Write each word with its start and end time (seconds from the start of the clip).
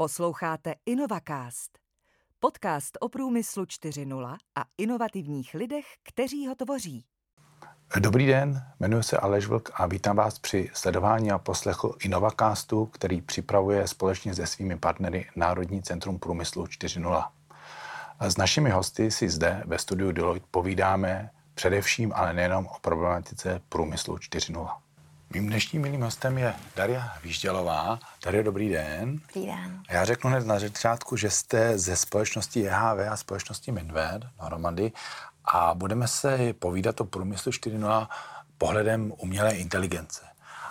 Posloucháte 0.00 0.74
InnovaCast, 0.86 1.78
podcast 2.38 2.98
o 3.00 3.08
průmyslu 3.08 3.64
4.0 3.64 4.36
a 4.56 4.64
inovativních 4.78 5.54
lidech, 5.54 5.84
kteří 6.02 6.46
ho 6.46 6.54
tvoří. 6.54 7.04
Dobrý 7.98 8.26
den, 8.26 8.62
jmenuji 8.80 9.02
se 9.02 9.16
Aleš 9.16 9.46
Vlk 9.46 9.70
a 9.74 9.86
vítám 9.86 10.16
vás 10.16 10.38
při 10.38 10.70
sledování 10.72 11.30
a 11.30 11.38
poslechu 11.38 11.94
InnovaCastu, 12.00 12.86
který 12.86 13.22
připravuje 13.22 13.88
společně 13.88 14.34
se 14.34 14.46
svými 14.46 14.78
partnery 14.78 15.30
Národní 15.36 15.82
centrum 15.82 16.18
průmyslu 16.18 16.64
4.0. 16.64 17.28
S 18.20 18.36
našimi 18.36 18.70
hosty 18.70 19.10
si 19.10 19.28
zde 19.28 19.62
ve 19.66 19.78
studiu 19.78 20.12
Deloitte 20.12 20.48
povídáme 20.50 21.30
především, 21.54 22.12
ale 22.14 22.32
nejenom 22.32 22.66
o 22.66 22.78
problematice 22.80 23.60
průmyslu 23.68 24.16
4.0. 24.16 24.70
Mým 25.34 25.46
dnešním 25.46 25.82
milým 25.82 26.02
hostem 26.02 26.38
je 26.38 26.54
Daria 26.76 27.12
Výždělová. 27.22 27.98
Daria, 28.24 28.42
dobrý 28.42 28.68
den. 28.68 29.20
Dobrý 29.26 29.46
den. 29.46 29.82
Já 29.90 30.04
řeknu 30.04 30.30
hned 30.30 30.46
na 30.46 30.58
začátku, 30.58 31.16
že 31.16 31.30
jste 31.30 31.78
ze 31.78 31.96
společnosti 31.96 32.68
EHV 32.68 32.98
a 33.10 33.16
společnosti 33.16 33.72
Minved 33.72 34.22
dohromady 34.40 34.92
a 35.44 35.74
budeme 35.74 36.08
se 36.08 36.52
povídat 36.58 37.00
o 37.00 37.04
průmyslu 37.04 37.52
4.0 37.52 38.08
pohledem 38.58 39.12
umělé 39.18 39.54
inteligence. 39.54 40.22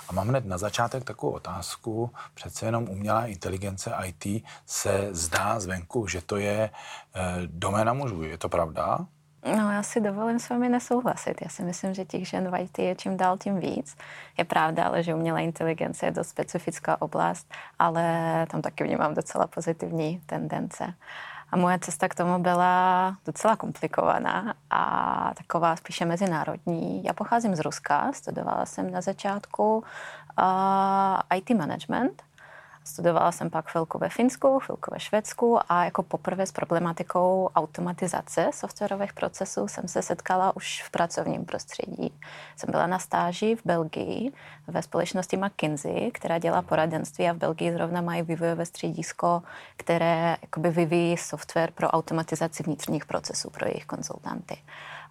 A 0.08 0.14
mám 0.14 0.28
hned 0.28 0.46
na 0.46 0.58
začátek 0.58 1.04
takovou 1.04 1.32
otázku. 1.32 2.12
Přece 2.34 2.66
jenom 2.66 2.90
umělá 2.90 3.26
inteligence 3.26 3.94
IT 4.06 4.44
se 4.66 5.08
zdá 5.12 5.60
zvenku, 5.60 6.08
že 6.08 6.22
to 6.22 6.38
je 6.38 6.60
e, 6.60 6.72
doména 7.46 7.94
mužů. 7.94 8.24
Je 8.24 8.38
to 8.38 8.50
pravda? 8.50 9.06
No, 9.46 9.72
já 9.72 9.84
si 9.84 10.02
dovolím 10.02 10.40
s 10.40 10.50
vámi 10.50 10.70
nesouhlasit. 10.70 11.42
Já 11.42 11.50
si 11.50 11.64
myslím, 11.64 11.94
že 11.94 12.06
těch 12.06 12.28
žen 12.28 12.52
v 12.52 12.62
IT 12.62 12.80
je 12.80 12.96
čím 12.96 13.18
dál 13.18 13.38
tím 13.38 13.60
víc. 13.60 13.98
Je 14.38 14.46
pravda, 14.46 14.84
ale 14.84 15.04
že 15.04 15.16
umělá 15.16 15.40
inteligence 15.40 16.06
je 16.06 16.12
dost 16.12 16.30
specifická 16.30 17.02
oblast, 17.02 17.54
ale 17.80 18.04
tam 18.52 18.62
taky 18.62 18.84
vnímám 18.84 19.14
docela 19.14 19.48
pozitivní 19.48 20.22
tendence. 20.26 20.94
A 21.52 21.58
moje 21.58 21.80
cesta 21.80 22.08
k 22.08 22.16
tomu 22.16 22.40
byla 22.40 23.16
docela 23.26 23.56
komplikovaná 23.56 24.54
a 24.70 25.34
taková 25.38 25.76
spíše 25.76 26.06
mezinárodní. 26.06 27.04
Já 27.04 27.14
pocházím 27.14 27.56
z 27.56 27.60
Ruska, 27.60 28.12
studovala 28.14 28.66
jsem 28.66 28.92
na 28.92 29.02
začátku 29.02 29.78
uh, 29.78 31.38
IT 31.38 31.50
management 31.50 32.24
Studovala 32.90 33.32
jsem 33.32 33.50
pak 33.50 33.72
chvilku 33.72 33.98
ve 33.98 34.10
Finsku, 34.10 34.60
chvilku 34.60 34.92
ve 34.92 35.00
Švédsku 35.00 35.60
a 35.70 35.86
jako 35.86 36.04
poprvé 36.04 36.46
s 36.46 36.52
problematikou 36.52 37.50
automatizace 37.56 38.50
softwarových 38.54 39.14
procesů 39.14 39.68
jsem 39.68 39.88
se 39.88 40.02
setkala 40.02 40.56
už 40.56 40.84
v 40.84 40.90
pracovním 40.90 41.46
prostředí. 41.46 42.14
Jsem 42.56 42.72
byla 42.72 42.88
na 42.88 43.00
stáži 43.00 43.56
v 43.56 43.62
Belgii 43.66 44.32
ve 44.68 44.82
společnosti 44.82 45.38
McKinsey, 45.38 46.12
která 46.12 46.38
dělá 46.38 46.62
poradenství 46.62 47.30
a 47.30 47.34
v 47.34 47.38
Belgii 47.38 47.74
zrovna 47.74 48.02
mají 48.02 48.22
vývojové 48.22 48.66
středisko, 48.66 49.44
které 49.78 50.38
vyvíjí 50.58 51.18
software 51.18 51.72
pro 51.72 51.88
automatizaci 51.88 52.64
vnitřních 52.64 53.06
procesů 53.06 53.50
pro 53.50 53.68
jejich 53.68 53.86
konzultanty. 53.86 54.58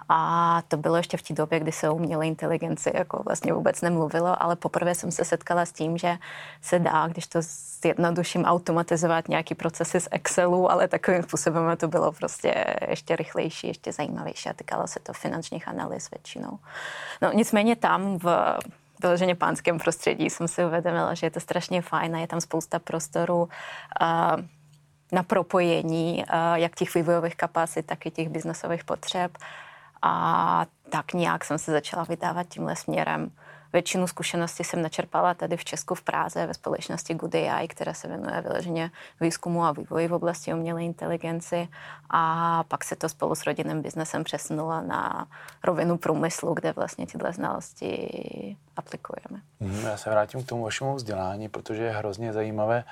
A 0.09 0.63
to 0.69 0.77
bylo 0.77 0.97
ještě 0.97 1.17
v 1.17 1.23
té 1.23 1.35
době, 1.35 1.61
kdy 1.61 1.73
se 1.73 1.91
o 1.91 1.95
umělé 1.95 2.27
inteligenci 2.27 2.91
jako 2.95 3.23
vlastně 3.27 3.53
vůbec 3.53 3.81
nemluvilo, 3.81 4.43
ale 4.43 4.57
poprvé 4.57 4.95
jsem 4.95 5.11
se 5.11 5.25
setkala 5.25 5.67
s 5.67 5.73
tím, 5.73 5.99
že 5.99 6.19
se 6.63 6.79
dá, 6.79 7.07
když 7.07 7.27
to 7.27 7.39
zjednoduším, 7.83 8.45
automatizovat 8.45 9.29
nějaký 9.29 9.55
procesy 9.55 10.01
z 10.01 10.09
Excelu, 10.11 10.71
ale 10.71 10.89
takovým 10.89 11.23
způsobem 11.23 11.77
to 11.77 11.89
bylo 11.89 12.13
prostě 12.13 12.65
ještě 12.89 13.17
rychlejší, 13.17 13.67
ještě 13.67 13.93
zajímavější 13.93 14.49
a 14.49 14.53
týkalo 14.53 14.87
se 14.87 15.01
to 15.01 15.13
finančních 15.13 15.69
analýz 15.69 16.11
většinou. 16.11 16.59
No 17.23 17.33
nicméně 17.33 17.77
tam 17.77 18.19
v 18.19 18.59
vyloženě 19.03 19.35
pánském 19.35 19.79
prostředí 19.79 20.31
jsem 20.31 20.49
si 20.49 20.65
uvědomila, 20.65 21.15
že 21.15 21.27
je 21.27 21.31
to 21.31 21.41
strašně 21.41 21.83
fajn 21.83 22.17
a 22.17 22.19
je 22.19 22.27
tam 22.27 22.41
spousta 22.41 22.79
prostoru 22.79 23.43
uh, 23.43 23.49
na 25.13 25.23
propojení 25.23 26.25
uh, 26.25 26.55
jak 26.55 26.75
těch 26.75 26.95
vývojových 26.95 27.37
kapacit, 27.37 27.87
tak 27.87 28.07
i 28.07 28.11
těch 28.11 28.29
biznesových 28.29 28.85
potřeb. 28.85 29.39
A 30.03 30.67
tak 30.91 31.13
nějak 31.13 31.45
jsem 31.45 31.59
se 31.59 31.73
začala 31.73 32.05
vydávat 32.05 32.47
tímhle 32.49 32.77
směrem. 32.77 33.31
Většinu 33.73 34.07
zkušeností 34.07 34.65
jsem 34.65 34.83
načerpala 34.83 35.35
tady 35.35 35.57
v 35.57 35.65
Česku 35.65 35.95
v 35.95 36.03
Práze 36.03 36.47
ve 36.47 36.55
společnosti 36.55 37.15
Good 37.15 37.35
AI, 37.35 37.69
která 37.69 37.95
se 37.95 38.09
věnuje 38.09 38.41
vyloženě 38.41 38.91
výzkumu 39.21 39.65
a 39.65 39.73
vývoji 39.73 40.09
v 40.09 40.13
oblasti 40.13 40.55
umělé 40.55 40.85
inteligenci. 40.85 41.69
A 42.11 42.65
pak 42.69 42.85
se 42.85 42.97
to 42.97 43.09
spolu 43.09 43.35
s 43.35 43.47
rodinným 43.47 43.83
biznesem 43.83 44.25
přesunulo 44.25 44.81
na 44.81 45.27
rovinu 45.65 45.99
průmyslu, 45.99 46.55
kde 46.55 46.73
vlastně 46.73 47.07
tyhle 47.07 47.33
znalosti 47.33 48.57
aplikujeme. 48.77 49.43
Mhm, 49.61 49.87
já 49.87 49.97
se 49.97 50.11
vrátím 50.11 50.43
k 50.43 50.47
tomu 50.47 50.65
vašemu 50.65 50.95
vzdělání, 50.95 51.49
protože 51.49 51.83
je 51.83 51.91
hrozně 51.91 52.33
zajímavé 52.33 52.85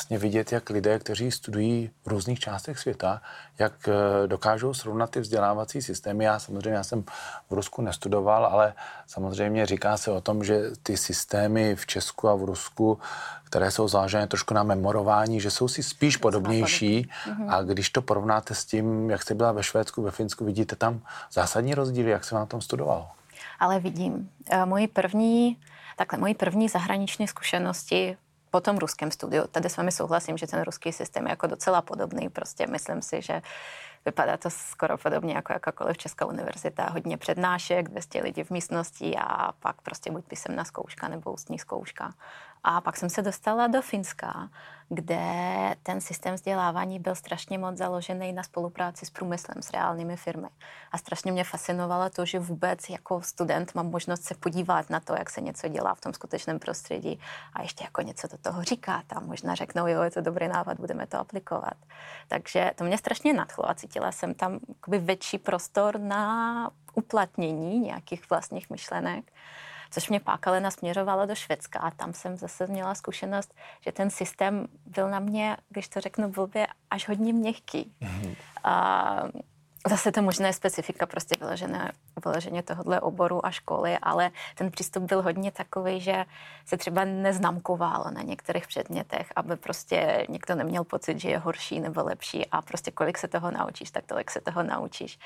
vlastně 0.00 0.18
vidět, 0.18 0.52
jak 0.52 0.70
lidé, 0.70 0.98
kteří 0.98 1.30
studují 1.30 1.90
v 2.04 2.08
různých 2.08 2.40
částech 2.40 2.78
světa, 2.78 3.22
jak 3.58 3.88
eh, 3.88 4.26
dokážou 4.26 4.74
srovnat 4.74 5.10
ty 5.10 5.20
vzdělávací 5.20 5.82
systémy. 5.82 6.24
Já 6.24 6.38
samozřejmě 6.38 6.70
já 6.70 6.84
jsem 6.84 7.02
v 7.50 7.52
Rusku 7.54 7.82
nestudoval, 7.82 8.46
ale 8.46 8.72
samozřejmě 9.06 9.66
říká 9.66 9.96
se 9.96 10.10
o 10.10 10.20
tom, 10.20 10.44
že 10.44 10.62
ty 10.82 10.96
systémy 10.96 11.76
v 11.76 11.86
Česku 11.86 12.28
a 12.28 12.34
v 12.34 12.44
Rusku, 12.44 12.98
které 13.44 13.70
jsou 13.70 13.88
založené 13.88 14.26
trošku 14.26 14.54
na 14.54 14.62
memorování, 14.62 15.40
že 15.40 15.50
jsou 15.50 15.68
si 15.68 15.82
spíš 15.82 16.16
podobnější. 16.16 17.10
Mhm. 17.28 17.50
A 17.50 17.62
když 17.62 17.90
to 17.90 18.02
porovnáte 18.02 18.54
s 18.54 18.64
tím, 18.64 19.10
jak 19.10 19.22
jste 19.22 19.34
byla 19.34 19.52
ve 19.52 19.62
Švédsku, 19.62 20.02
ve 20.02 20.10
Finsku, 20.10 20.44
vidíte 20.44 20.76
tam 20.76 21.00
zásadní 21.32 21.74
rozdíly, 21.74 22.10
jak 22.10 22.24
se 22.24 22.34
vám 22.34 22.46
tam 22.46 22.60
studovalo? 22.60 23.08
Ale 23.58 23.80
vidím. 23.80 24.30
Eh, 24.50 24.66
moji 24.66 24.88
první, 24.88 25.56
takhle, 25.96 26.18
moji 26.18 26.34
první 26.34 26.68
zahraniční 26.68 27.28
zkušenosti 27.28 28.16
po 28.50 28.60
tom 28.60 28.78
ruském 28.78 29.10
studiu, 29.10 29.44
tady 29.50 29.70
s 29.70 29.76
vámi 29.76 29.92
souhlasím, 29.92 30.38
že 30.38 30.46
ten 30.46 30.62
ruský 30.62 30.92
systém 30.92 31.26
je 31.26 31.30
jako 31.30 31.46
docela 31.46 31.82
podobný. 31.82 32.28
Prostě 32.28 32.66
myslím 32.66 33.02
si, 33.02 33.22
že 33.22 33.42
vypadá 34.04 34.36
to 34.36 34.50
skoro 34.50 34.98
podobně 34.98 35.34
jako 35.34 35.52
jakákoliv 35.52 35.98
Česká 35.98 36.26
univerzita. 36.26 36.90
Hodně 36.90 37.16
přednášek, 37.16 37.88
200 37.88 38.22
lidí 38.22 38.44
v 38.44 38.50
místnosti 38.50 39.16
a 39.16 39.52
pak 39.52 39.80
prostě 39.80 40.10
buď 40.10 40.24
písemná 40.24 40.64
zkouška 40.64 41.08
nebo 41.08 41.32
ústní 41.32 41.58
zkouška. 41.58 42.14
A 42.64 42.80
pak 42.80 42.96
jsem 42.96 43.10
se 43.10 43.22
dostala 43.22 43.66
do 43.66 43.82
Finska, 43.82 44.50
kde 44.88 45.20
ten 45.82 46.00
systém 46.00 46.34
vzdělávání 46.34 46.98
byl 46.98 47.14
strašně 47.14 47.58
moc 47.58 47.76
založený 47.76 48.32
na 48.32 48.42
spolupráci 48.42 49.06
s 49.06 49.10
průmyslem, 49.10 49.62
s 49.62 49.70
reálnými 49.70 50.16
firmy. 50.16 50.48
A 50.92 50.98
strašně 50.98 51.32
mě 51.32 51.44
fascinovalo 51.44 52.10
to, 52.10 52.24
že 52.24 52.38
vůbec 52.38 52.88
jako 52.88 53.22
student 53.22 53.74
mám 53.74 53.90
možnost 53.90 54.22
se 54.22 54.34
podívat 54.34 54.90
na 54.90 55.00
to, 55.00 55.14
jak 55.14 55.30
se 55.30 55.40
něco 55.40 55.68
dělá 55.68 55.94
v 55.94 56.00
tom 56.00 56.12
skutečném 56.12 56.58
prostředí 56.58 57.20
a 57.52 57.62
ještě 57.62 57.84
jako 57.84 58.02
něco 58.02 58.28
do 58.28 58.38
toho 58.38 58.62
říká. 58.62 59.02
Tam 59.06 59.26
možná 59.26 59.54
řeknou, 59.54 59.86
jo, 59.86 60.02
je 60.02 60.10
to 60.10 60.20
dobrý 60.20 60.48
nápad, 60.48 60.80
budeme 60.80 61.06
to 61.06 61.18
aplikovat. 61.18 61.74
Takže 62.28 62.70
to 62.74 62.84
mě 62.84 62.98
strašně 62.98 63.32
nadchlo 63.32 63.70
a 63.70 63.74
cítila 63.74 64.12
jsem 64.12 64.34
tam 64.34 64.58
větší 64.88 65.38
prostor 65.38 66.00
na 66.00 66.70
uplatnění 66.94 67.78
nějakých 67.78 68.30
vlastních 68.30 68.70
myšlenek 68.70 69.32
což 69.90 70.08
mě 70.08 70.20
pak 70.20 70.46
ale 70.46 70.60
nasměřovalo 70.60 71.26
do 71.26 71.34
Švédska 71.34 71.78
a 71.78 71.90
tam 71.90 72.12
jsem 72.12 72.36
zase 72.36 72.66
měla 72.66 72.94
zkušenost, 72.94 73.54
že 73.80 73.92
ten 73.92 74.10
systém 74.10 74.66
byl 74.86 75.08
na 75.08 75.18
mě, 75.18 75.56
když 75.68 75.88
to 75.88 76.00
řeknu 76.00 76.30
blbě, 76.30 76.66
až 76.90 77.08
hodně 77.08 77.32
měkký. 77.32 77.92
Mm-hmm. 78.02 78.36
A 78.64 79.22
Zase 79.88 80.12
to 80.12 80.22
možná 80.22 80.46
je 80.46 80.52
specifika 80.52 81.06
prostě 81.06 81.36
vyložené, 81.40 81.92
vyloženě 82.24 82.62
tohohle 82.62 83.00
oboru 83.00 83.46
a 83.46 83.50
školy, 83.50 83.98
ale 84.02 84.30
ten 84.54 84.70
přístup 84.70 85.02
byl 85.02 85.22
hodně 85.22 85.52
takový, 85.52 86.00
že 86.00 86.24
se 86.66 86.76
třeba 86.76 87.04
neznamkovalo 87.04 88.10
na 88.10 88.22
některých 88.22 88.66
předmětech, 88.66 89.32
aby 89.36 89.56
prostě 89.56 90.26
někdo 90.28 90.54
neměl 90.54 90.84
pocit, 90.84 91.20
že 91.20 91.30
je 91.30 91.38
horší 91.38 91.80
nebo 91.80 92.04
lepší 92.04 92.46
a 92.46 92.62
prostě 92.62 92.90
kolik 92.90 93.18
se 93.18 93.28
toho 93.28 93.50
naučíš, 93.50 93.90
tak 93.90 94.06
tolik 94.06 94.30
se 94.30 94.40
toho 94.40 94.62
naučíš. 94.62 95.18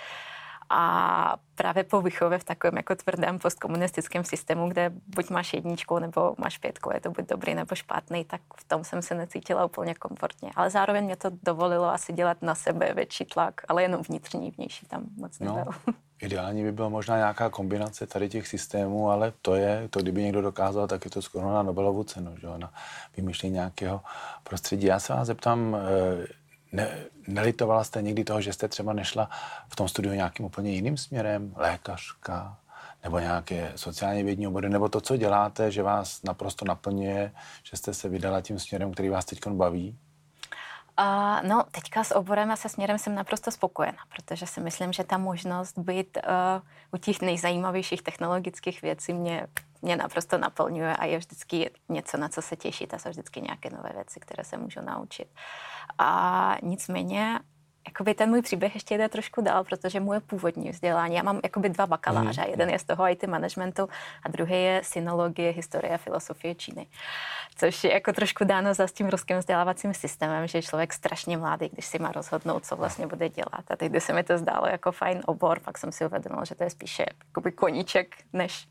A 0.77 1.37
právě 1.55 1.85
po 1.85 2.03
výchově 2.03 2.39
v 2.39 2.45
takovém 2.45 2.77
jako 2.77 2.95
tvrdém 2.95 3.39
postkomunistickém 3.39 4.25
systému, 4.25 4.69
kde 4.69 4.93
buď 5.17 5.31
máš 5.31 5.53
jedničku 5.53 5.99
nebo 5.99 6.35
máš 6.39 6.59
pětku, 6.59 6.91
je 6.95 7.01
to 7.01 7.11
buď 7.11 7.29
dobrý 7.29 7.55
nebo 7.55 7.75
špatný, 7.75 8.25
tak 8.25 8.41
v 8.57 8.69
tom 8.69 8.85
jsem 8.85 9.03
se 9.03 9.15
necítila 9.15 9.65
úplně 9.65 9.95
komfortně. 9.95 10.51
Ale 10.57 10.71
zároveň 10.71 11.05
mě 11.05 11.17
to 11.17 11.31
dovolilo 11.43 11.85
asi 11.85 12.13
dělat 12.13 12.43
na 12.43 12.55
sebe 12.55 12.95
větší 12.95 13.25
tlak, 13.25 13.61
ale 13.69 13.83
jenom 13.83 14.03
vnitřní, 14.03 14.51
vnější 14.51 14.87
tam 14.87 15.05
moc 15.17 15.39
no, 15.39 15.57
nebyl. 15.57 15.73
No, 15.87 15.95
ideální 16.21 16.63
by 16.63 16.73
byla 16.73 16.89
možná 16.89 17.17
nějaká 17.17 17.51
kombinace 17.51 18.07
tady 18.07 18.29
těch 18.29 18.49
systémů, 18.49 19.11
ale 19.11 19.33
to 19.43 19.55
je, 19.55 19.89
to 19.91 20.03
kdyby 20.03 20.23
někdo 20.23 20.43
dokázal, 20.43 20.87
tak 20.87 21.05
je 21.05 21.11
to 21.11 21.23
skoro 21.23 21.55
na 21.55 21.63
Nobelovu 21.63 22.05
cenu, 22.05 22.37
že? 22.37 22.47
na 22.57 22.73
vymýšlení 23.17 23.55
nějakého 23.55 24.01
prostředí. 24.45 24.87
Já 24.87 24.99
se 24.99 25.13
vás 25.13 25.27
zeptám, 25.27 25.77
eh, 25.77 26.44
ne, 26.75 26.89
nelitovala 27.27 27.85
jste 27.85 28.03
někdy 28.03 28.25
toho, 28.25 28.41
že 28.41 28.53
jste 28.53 28.69
třeba 28.69 28.93
nešla 28.93 29.31
v 29.69 29.77
tom 29.77 29.89
studiu 29.89 30.15
nějakým 30.15 30.47
úplně 30.47 30.71
jiným 30.71 30.97
směrem, 30.97 31.53
lékařka, 31.57 32.57
nebo 33.05 33.19
nějaké 33.19 33.73
sociálně 33.77 34.25
vědní 34.25 34.47
obory, 34.47 34.69
nebo 34.69 34.89
to, 34.89 35.01
co 35.01 35.17
děláte, 35.17 35.71
že 35.71 35.83
vás 35.83 36.23
naprosto 36.23 36.65
naplňuje, 36.65 37.33
že 37.63 37.77
jste 37.77 37.95
se 37.95 38.09
vydala 38.09 38.41
tím 38.41 38.59
směrem, 38.59 38.93
který 38.93 39.09
vás 39.09 39.25
teď 39.25 39.47
baví? 39.47 39.99
Uh, 41.01 41.49
no, 41.49 41.65
teďka 41.71 42.05
s 42.05 42.15
oborem 42.15 42.51
a 42.51 42.57
se 42.57 42.69
směrem 42.69 42.99
jsem 42.99 43.15
naprosto 43.15 43.51
spokojená, 43.51 43.99
protože 44.17 44.47
si 44.47 44.61
myslím, 44.61 44.93
že 44.93 45.05
ta 45.05 45.19
možnost 45.19 45.79
být 45.79 46.19
uh, 46.27 46.63
u 46.93 46.97
těch 46.97 47.23
nejzajímavějších 47.23 48.03
technologických 48.03 48.83
věcí 48.83 49.13
mě 49.13 49.47
mě 49.85 49.97
naprosto 49.97 50.39
naplňuje 50.39 50.97
a 50.97 51.05
je 51.05 51.19
vždycky 51.19 51.71
něco, 51.89 52.17
na 52.17 52.29
co 52.29 52.43
se 52.43 52.57
těšit 52.57 52.95
a 52.95 52.99
jsou 52.99 53.11
vždycky 53.11 53.41
nějaké 53.41 53.71
nové 53.71 53.91
věci, 53.95 54.21
které 54.21 54.45
se 54.45 54.57
můžu 54.57 54.81
naučit. 54.81 55.29
A 55.99 56.57
nicméně 56.63 57.41
jakoby 57.87 58.15
ten 58.15 58.31
můj 58.31 58.43
příběh 58.43 58.75
ještě 58.75 58.99
jde 58.99 59.09
trošku 59.09 59.41
dál, 59.41 59.65
protože 59.65 60.01
moje 60.01 60.21
původní 60.21 60.71
vzdělání, 60.71 61.17
já 61.17 61.23
mám 61.23 61.41
jakoby 61.43 61.69
dva 61.69 61.87
bakaláře, 61.87 62.41
mm. 62.41 62.51
jeden 62.51 62.71
je 62.71 62.79
z 62.79 62.85
toho 62.85 63.09
IT 63.09 63.25
managementu 63.25 63.89
a 64.23 64.29
druhý 64.29 64.53
je 64.53 64.81
synologie, 64.85 65.53
historie 65.53 65.95
a 65.95 65.99
filosofie 65.99 66.55
Číny. 66.55 66.87
Což 67.57 67.85
je 67.85 67.93
jako 67.93 68.13
trošku 68.13 68.45
dáno 68.45 68.75
za 68.75 68.87
s 68.87 68.93
tím 68.93 69.09
ruským 69.09 69.39
vzdělávacím 69.39 69.95
systémem, 69.95 70.47
že 70.47 70.59
je 70.59 70.63
člověk 70.63 70.93
strašně 70.93 71.37
mladý, 71.37 71.69
když 71.69 71.87
si 71.87 71.99
má 71.99 72.13
rozhodnout, 72.13 72.67
co 72.67 72.77
vlastně 72.77 73.07
bude 73.07 73.29
dělat. 73.29 73.65
A 73.71 73.77
tehdy 73.77 74.01
se 74.01 74.13
mi 74.13 74.25
to 74.25 74.39
zdálo 74.39 74.67
jako 74.67 74.93
fajn 74.93 75.23
obor, 75.27 75.61
pak 75.61 75.79
jsem 75.79 75.93
si 75.93 76.07
uvědomila, 76.07 76.45
že 76.45 76.55
to 76.55 76.65
je 76.65 76.71
spíše 76.71 77.05
jakoby 77.27 77.53
koníček 77.53 78.17
než, 78.33 78.69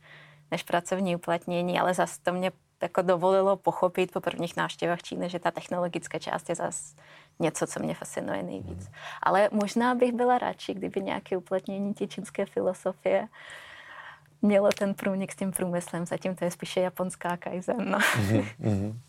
než 0.54 0.64
pracovní 0.64 1.16
uplatnění, 1.16 1.80
ale 1.80 1.94
zase 1.94 2.22
to 2.22 2.34
mě 2.34 2.52
jako 2.82 3.02
dovolilo 3.02 3.58
pochopit 3.58 4.12
po 4.12 4.22
prvních 4.22 4.58
návštěvách 4.58 5.02
Číny, 5.02 5.30
že 5.30 5.40
ta 5.40 5.52
technologická 5.52 6.20
část 6.20 6.50
je 6.50 6.56
zase 6.56 6.96
něco, 7.40 7.68
co 7.68 7.80
mě 7.80 7.96
fascinuje 7.96 8.44
nejvíc. 8.44 8.90
Ale 9.24 9.50
možná 9.52 9.96
bych 9.96 10.14
byla 10.14 10.38
radši, 10.38 10.74
kdyby 10.74 11.02
nějaké 11.02 11.38
uplatnění 11.38 11.94
té 11.94 12.08
čínské 12.08 12.46
filosofie 12.46 13.28
mělo 14.42 14.70
ten 14.70 14.94
průnik 14.94 15.32
s 15.32 15.36
tím 15.36 15.52
průmyslem. 15.52 16.06
Zatím 16.06 16.36
to 16.36 16.46
je 16.46 16.52
spíše 16.52 16.80
japonská 16.80 17.38
kaizen. 17.38 17.92
No. 17.92 17.98
Mm-hmm, 17.98 18.46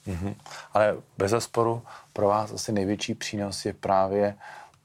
mm-hmm. 0.06 0.34
Ale 0.72 0.96
bez 1.18 1.30
zesporu 1.30 1.82
pro 2.12 2.28
vás 2.28 2.52
asi 2.52 2.72
největší 2.72 3.14
přínos 3.14 3.64
je 3.64 3.72
právě 3.72 4.34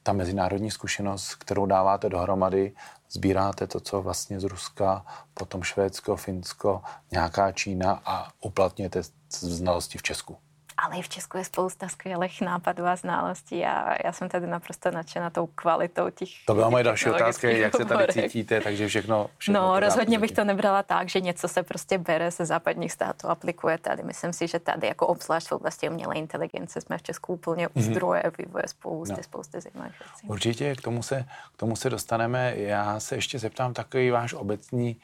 ta 0.03 0.13
mezinárodní 0.13 0.71
zkušenost, 0.71 1.35
kterou 1.35 1.65
dáváte 1.65 2.09
dohromady, 2.09 2.71
sbíráte 3.11 3.67
to, 3.67 3.79
co 3.79 4.01
vlastně 4.01 4.39
z 4.39 4.43
Ruska, 4.43 5.05
potom 5.33 5.63
Švédsko, 5.63 6.15
Finsko, 6.15 6.81
nějaká 7.11 7.51
Čína 7.51 8.01
a 8.05 8.31
uplatňujete 8.41 9.01
znalosti 9.29 9.97
v 9.97 10.03
Česku 10.03 10.37
ale 10.81 10.97
i 10.97 11.01
v 11.01 11.09
Česku 11.09 11.37
je 11.37 11.43
spousta 11.43 11.87
skvělých 11.87 12.41
nápadů 12.41 12.85
a 12.85 12.95
znalostí 12.95 13.65
a 13.65 13.95
já 14.05 14.13
jsem 14.13 14.29
tady 14.29 14.47
naprosto 14.47 14.91
nadšená 14.91 15.29
tou 15.29 15.47
kvalitou 15.47 16.09
těch 16.09 16.29
To 16.45 16.53
byla 16.53 16.69
moje 16.69 16.83
další 16.83 17.09
otázka, 17.09 17.49
jak 17.49 17.75
se 17.75 17.85
tady 17.85 18.13
cítíte, 18.13 18.61
takže 18.61 18.87
všechno, 18.87 19.29
všechno 19.37 19.61
No, 19.61 19.79
rozhodně 19.79 20.19
bych 20.19 20.31
to 20.31 20.43
nebrala 20.43 20.83
tak, 20.83 21.09
že 21.09 21.21
něco 21.21 21.47
se 21.47 21.63
prostě 21.63 21.97
bere 21.97 22.31
ze 22.31 22.45
západních 22.45 22.91
států, 22.91 23.27
aplikuje 23.27 23.77
tady. 23.77 24.03
Myslím 24.03 24.33
si, 24.33 24.47
že 24.47 24.59
tady 24.59 24.87
jako 24.87 25.07
obzvlášť 25.07 25.47
v 25.47 25.51
oblasti 25.51 25.89
umělé 25.89 26.15
inteligence 26.15 26.81
jsme 26.81 26.97
v 26.97 27.03
Česku 27.03 27.33
úplně 27.33 27.67
u 27.67 27.79
mhm. 27.79 27.83
zdroje 27.83 28.21
mm-hmm. 28.21 28.45
vývoje 28.45 28.63
spousty, 28.67 29.15
no. 29.17 29.23
spousty 29.23 29.61
zajímavých 29.61 29.99
věcí. 29.99 30.27
Určitě, 30.27 30.75
k 30.75 30.81
tomu, 30.81 31.03
se, 31.03 31.25
k 31.53 31.57
tomu 31.57 31.75
se 31.75 31.89
dostaneme. 31.89 32.53
Já 32.55 32.99
se 32.99 33.15
ještě 33.15 33.39
zeptám 33.39 33.73
takový 33.73 34.09
váš 34.09 34.33
obecný 34.33 34.97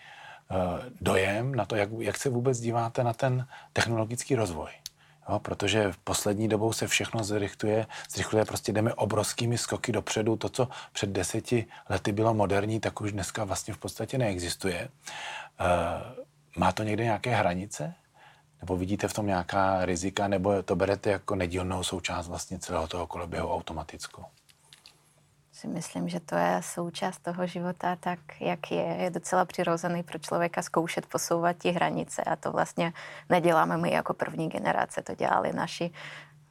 uh, 0.51 0.57
dojem 1.01 1.55
na 1.55 1.65
to, 1.65 1.75
jak, 1.75 1.89
jak 1.99 2.17
se 2.17 2.29
vůbec 2.29 2.59
díváte 2.59 3.03
na 3.03 3.13
ten 3.13 3.47
technologický 3.73 4.35
rozvoj. 4.35 4.69
Jo, 5.29 5.39
protože 5.39 5.91
v 5.91 5.97
poslední 5.97 6.47
dobou 6.47 6.73
se 6.73 6.87
všechno 6.87 7.23
zrychluje, 7.23 7.87
zrychluje, 8.09 8.45
prostě 8.45 8.71
jdeme 8.71 8.93
obrovskými 8.93 9.57
skoky 9.57 9.91
dopředu. 9.91 10.35
To, 10.35 10.49
co 10.49 10.67
před 10.91 11.09
deseti 11.09 11.65
lety 11.89 12.11
bylo 12.11 12.33
moderní, 12.33 12.79
tak 12.79 13.01
už 13.01 13.11
dneska 13.11 13.43
vlastně 13.43 13.73
v 13.73 13.77
podstatě 13.77 14.17
neexistuje. 14.17 14.79
E, 14.79 14.89
má 16.57 16.71
to 16.71 16.83
někde 16.83 17.03
nějaké 17.03 17.35
hranice? 17.35 17.93
Nebo 18.61 18.77
vidíte 18.77 19.07
v 19.07 19.13
tom 19.13 19.27
nějaká 19.27 19.85
rizika, 19.85 20.27
nebo 20.27 20.63
to 20.63 20.75
berete 20.75 21.09
jako 21.09 21.35
nedílnou 21.35 21.83
součást 21.83 22.27
vlastně 22.27 22.59
celého 22.59 22.87
toho 22.87 23.07
koloběhu 23.07 23.53
automatickou? 23.53 24.25
Si 25.55 25.67
myslím, 25.67 26.09
že 26.09 26.19
to 26.19 26.35
je 26.35 26.61
součást 26.61 27.19
toho 27.19 27.47
života 27.47 27.95
tak, 27.95 28.19
jak 28.39 28.71
je. 28.71 28.83
Je 28.83 29.09
docela 29.09 29.45
přirozený 29.45 30.03
pro 30.03 30.19
člověka 30.19 30.61
zkoušet 30.61 31.05
posouvat 31.05 31.57
ty 31.57 31.71
hranice 31.71 32.23
a 32.23 32.35
to 32.35 32.51
vlastně 32.51 32.93
neděláme 33.29 33.77
my 33.77 33.91
jako 33.91 34.13
první 34.13 34.49
generace, 34.49 35.01
to 35.01 35.15
dělali 35.15 35.53
naši 35.53 35.91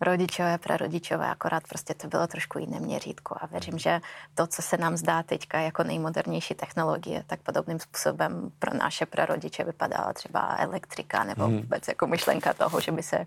rodičové, 0.00 0.58
prarodičové, 0.58 1.26
akorát 1.26 1.62
prostě 1.68 1.94
to 1.94 2.08
bylo 2.08 2.26
trošku 2.26 2.58
jiné 2.58 2.80
měřítko 2.80 3.36
a 3.40 3.46
věřím, 3.46 3.78
že 3.78 4.00
to, 4.34 4.46
co 4.46 4.62
se 4.62 4.76
nám 4.76 4.96
zdá 4.96 5.22
teďka 5.22 5.60
jako 5.60 5.84
nejmodernější 5.84 6.54
technologie, 6.54 7.24
tak 7.26 7.40
podobným 7.40 7.80
způsobem 7.80 8.50
pro 8.58 8.74
naše 8.74 9.06
prarodiče 9.06 9.64
vypadala 9.64 10.12
třeba 10.12 10.56
elektrika 10.58 11.24
nebo 11.24 11.44
hmm. 11.44 11.56
vůbec 11.56 11.88
jako 11.88 12.06
myšlenka 12.06 12.54
toho, 12.54 12.80
že 12.80 12.92
by 12.92 13.02
se 13.02 13.26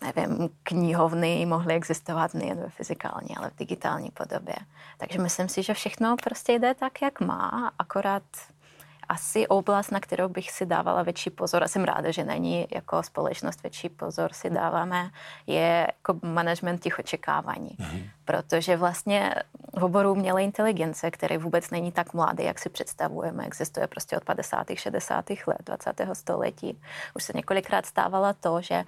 nevím, 0.00 0.48
knihovny 0.62 1.46
mohly 1.46 1.74
existovat 1.74 2.34
nejen 2.34 2.58
ve 2.58 2.68
fyzikální, 2.68 3.36
ale 3.36 3.50
v 3.50 3.56
digitální 3.56 4.10
podobě. 4.10 4.54
Takže 4.98 5.18
myslím 5.18 5.48
si, 5.48 5.62
že 5.62 5.74
všechno 5.74 6.16
prostě 6.24 6.52
jde 6.52 6.74
tak, 6.74 7.02
jak 7.02 7.20
má, 7.20 7.72
akorát 7.78 8.22
asi 9.08 9.46
oblast, 9.46 9.90
na 9.90 10.00
kterou 10.00 10.28
bych 10.28 10.50
si 10.50 10.66
dávala 10.66 11.02
větší 11.02 11.30
pozor, 11.30 11.64
a 11.64 11.68
jsem 11.68 11.84
ráda, 11.84 12.10
že 12.10 12.24
není 12.24 12.66
jako 12.74 13.02
společnost 13.02 13.62
větší 13.62 13.88
pozor 13.88 14.32
si 14.32 14.50
dáváme, 14.50 15.10
je 15.46 15.86
jako 15.86 16.26
management 16.26 16.82
těch 16.82 16.98
očekávání. 16.98 17.76
Mm-hmm. 17.78 18.10
Protože 18.24 18.76
vlastně 18.76 19.34
v 19.78 19.84
oboru 19.84 20.12
umělé 20.12 20.44
inteligence, 20.44 21.10
který 21.10 21.36
vůbec 21.36 21.70
není 21.70 21.92
tak 21.92 22.14
mladý, 22.14 22.44
jak 22.44 22.58
si 22.58 22.68
představujeme, 22.68 23.46
existuje 23.46 23.86
prostě 23.86 24.16
od 24.16 24.24
50. 24.24 24.66
60. 24.74 25.30
let 25.30 25.58
20. 25.66 26.00
století, 26.12 26.80
už 27.14 27.24
se 27.24 27.32
několikrát 27.36 27.86
stávala 27.86 28.32
to, 28.32 28.60
že 28.60 28.84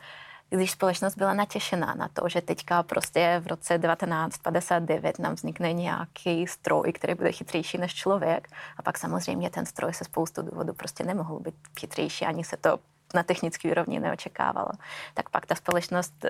když 0.51 0.71
společnost 0.71 1.15
byla 1.15 1.35
natěšená 1.35 1.95
na 1.95 2.09
to, 2.09 2.29
že 2.29 2.41
teďka 2.41 2.83
prostě 2.83 3.43
v 3.45 3.47
roce 3.47 3.79
1959 3.79 5.19
nám 5.19 5.35
vznikne 5.35 5.73
nějaký 5.73 6.47
stroj, 6.47 6.93
který 6.93 7.15
bude 7.15 7.33
chytřejší 7.33 7.79
než 7.79 7.95
člověk. 7.95 8.49
A 8.77 8.83
pak 8.83 8.99
samozřejmě 8.99 9.51
ten 9.51 9.67
stroj 9.67 9.95
se 9.95 10.05
spoustu 10.05 10.43
důvodů 10.43 10.73
prostě 10.73 11.05
nemohl 11.05 11.41
být 11.41 11.55
chytřejší, 11.81 12.25
ani 12.25 12.45
se 12.45 12.57
to 12.57 12.79
na 13.15 13.23
technické 13.23 13.71
úrovni 13.71 14.01
neočekávalo. 14.01 14.71
Tak 15.15 15.29
pak 15.29 15.47
ta 15.47 15.55
společnost 15.55 16.25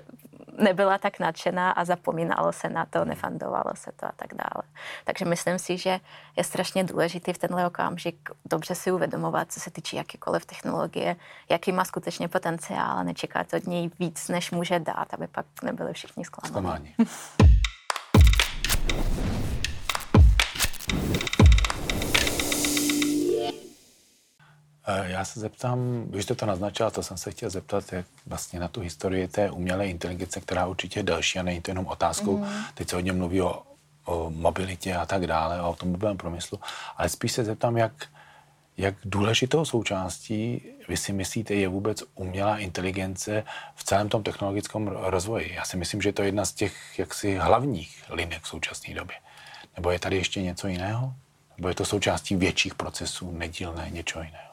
nebyla 0.58 0.99
tak 0.99 1.19
nadšená 1.19 1.70
a 1.70 1.84
zapomínalo 1.84 2.52
se 2.52 2.69
na 2.69 2.87
to, 2.87 3.05
nefandovalo 3.05 3.70
se 3.75 3.93
to 3.93 4.06
a 4.06 4.12
tak 4.17 4.34
dále. 4.34 4.62
Takže 5.05 5.25
myslím 5.25 5.58
si, 5.58 5.78
že 5.78 6.00
je 6.37 6.44
strašně 6.44 6.84
důležitý 6.84 7.32
v 7.32 7.38
tenhle 7.38 7.67
okamžik 7.67 8.31
dobře 8.44 8.75
si 8.75 8.93
uvědomovat, 8.93 9.52
co 9.52 9.61
se 9.61 9.70
týče 9.70 9.96
jakýkoliv 9.96 10.46
technologie, 10.46 11.17
jaký 11.49 11.73
má 11.73 11.84
skutečně 11.84 12.28
potenciál 12.28 12.99
a 12.99 13.02
nečekat 13.02 13.55
od 13.55 13.67
něj 13.67 13.90
víc, 13.99 14.28
než 14.28 14.50
může 14.50 14.78
dát, 14.78 15.14
aby 15.14 15.26
pak 15.26 15.46
nebyli 15.62 15.93
všichni 15.93 16.25
zklamáni. 16.25 16.94
já 25.02 25.24
se 25.24 25.40
zeptám, 25.40 26.04
když 26.06 26.24
jste 26.24 26.34
to 26.34 26.46
naznačila, 26.46 26.90
to 26.90 27.02
jsem 27.02 27.16
se 27.16 27.30
chtěl 27.30 27.50
zeptat, 27.50 27.92
jak 27.92 28.06
vlastně 28.26 28.61
na 28.61 28.68
tu 28.68 28.80
historii 28.80 29.28
té 29.28 29.50
umělé 29.50 29.88
inteligence, 29.88 30.40
která 30.40 30.66
určitě 30.66 30.99
je 30.99 31.04
delší 31.04 31.38
a 31.38 31.42
není 31.42 31.61
to 31.61 31.70
jenom 31.70 31.87
otázkou, 31.87 32.38
mm. 32.38 32.46
teď 32.75 32.88
se 32.88 32.96
hodně 32.96 33.12
mluví 33.12 33.42
o, 33.42 33.62
o 34.04 34.30
mobilitě 34.30 34.94
a 34.94 35.06
tak 35.06 35.26
dále, 35.26 35.62
o 35.62 35.68
automobilovém 35.68 36.16
promyslu, 36.16 36.61
ale 36.96 37.08
spíš 37.08 37.32
se 37.32 37.44
zeptám, 37.44 37.76
jak, 37.76 38.06
jak 38.76 38.94
důležitou 39.04 39.64
součástí 39.64 40.62
vy 40.88 40.96
si 40.96 41.12
myslíte 41.12 41.54
je 41.54 41.68
vůbec 41.68 42.02
umělá 42.14 42.58
inteligence 42.58 43.44
v 43.75 43.84
celém 43.84 44.08
tom 44.08 44.22
technologickém 44.22 44.87
rozvoji? 44.87 45.54
Já 45.54 45.64
si 45.64 45.76
myslím, 45.76 46.02
že 46.02 46.12
to 46.12 46.22
je 46.22 46.28
jedna 46.28 46.44
z 46.44 46.52
těch 46.52 46.99
jaksi 46.99 47.37
hlavních 47.37 48.04
linek 48.08 48.42
v 48.42 48.49
současné 48.49 48.94
době. 48.94 49.16
Nebo 49.76 49.90
je 49.90 49.99
tady 49.99 50.16
ještě 50.16 50.42
něco 50.42 50.68
jiného? 50.68 51.14
Nebo 51.56 51.68
je 51.68 51.75
to 51.75 51.84
součástí 51.84 52.37
větších 52.37 52.75
procesů, 52.75 53.30
nedílné, 53.30 53.90
něčeho 53.90 54.25
jiného? 54.25 54.45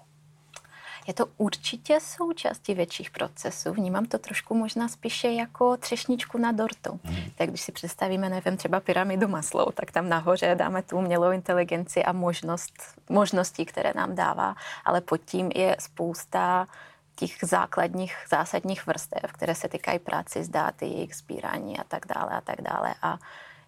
Je 1.07 1.13
to 1.13 1.25
určitě 1.37 1.99
součástí 1.99 2.73
větších 2.73 3.11
procesů. 3.11 3.73
Vnímám 3.73 4.05
to 4.05 4.17
trošku 4.17 4.55
možná 4.55 4.87
spíše 4.87 5.27
jako 5.27 5.77
třešničku 5.77 6.37
na 6.37 6.51
dortu. 6.51 6.99
Hmm. 7.03 7.31
Tak 7.35 7.49
když 7.49 7.61
si 7.61 7.71
představíme, 7.71 8.29
nevím, 8.29 8.57
třeba 8.57 8.79
pyramidu 8.79 9.27
Maslou, 9.27 9.65
tak 9.73 9.91
tam 9.91 10.09
nahoře 10.09 10.55
dáme 10.55 10.81
tu 10.81 10.97
umělou 10.97 11.31
inteligenci 11.31 12.03
a 12.03 12.11
možnost, 12.11 12.73
možností, 13.09 13.65
které 13.65 13.93
nám 13.95 14.15
dává, 14.15 14.55
ale 14.85 15.01
pod 15.01 15.17
tím 15.17 15.51
je 15.55 15.75
spousta 15.79 16.67
těch 17.15 17.31
základních, 17.41 18.15
zásadních 18.29 18.87
vrstev, 18.87 19.31
které 19.31 19.55
se 19.55 19.69
týkají 19.69 19.99
práci 19.99 20.43
s 20.43 20.49
dáty, 20.49 20.85
jejich 20.85 21.15
sbírání 21.15 21.79
a 21.79 21.83
tak 21.83 22.05
dále 22.15 22.31
a 22.31 22.41
tak 22.41 22.61
dále. 22.61 22.95
A 23.01 23.17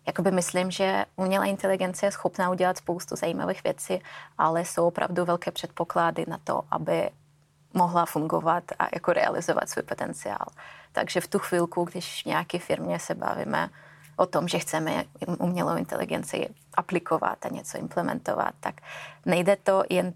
jakoby 0.08 0.32
myslím, 0.32 0.72
že 0.72 1.06
umělá 1.15 1.46
inteligence 1.46 2.06
je 2.06 2.12
schopná 2.12 2.50
udělat 2.50 2.77
spoustu 2.77 3.15
zajímavých 3.15 3.63
věcí, 3.63 4.01
ale 4.38 4.65
jsou 4.65 4.88
opravdu 4.88 5.25
velké 5.25 5.51
předpoklady 5.51 6.25
na 6.27 6.38
to, 6.44 6.62
aby 6.72 7.10
mohla 7.75 8.05
fungovat 8.05 8.63
a 8.79 8.88
jako 8.94 9.13
realizovat 9.13 9.70
svůj 9.70 9.84
potenciál. 9.84 10.46
Takže 10.91 11.22
v 11.22 11.27
tu 11.27 11.39
chvilku, 11.39 11.84
když 11.84 12.24
v 12.24 12.25
nějaké 12.25 12.60
firmě 12.60 13.00
se 13.00 13.15
bavíme 13.15 13.70
o 14.15 14.25
tom, 14.25 14.48
že 14.48 14.60
chceme 14.60 15.03
umělou 15.39 15.75
inteligenci 15.75 16.50
aplikovat 16.74 17.46
a 17.46 17.50
něco 17.50 17.77
implementovat, 17.77 18.53
tak 18.60 18.75
nejde 19.25 19.55
to 19.55 19.84
jen 19.89 20.13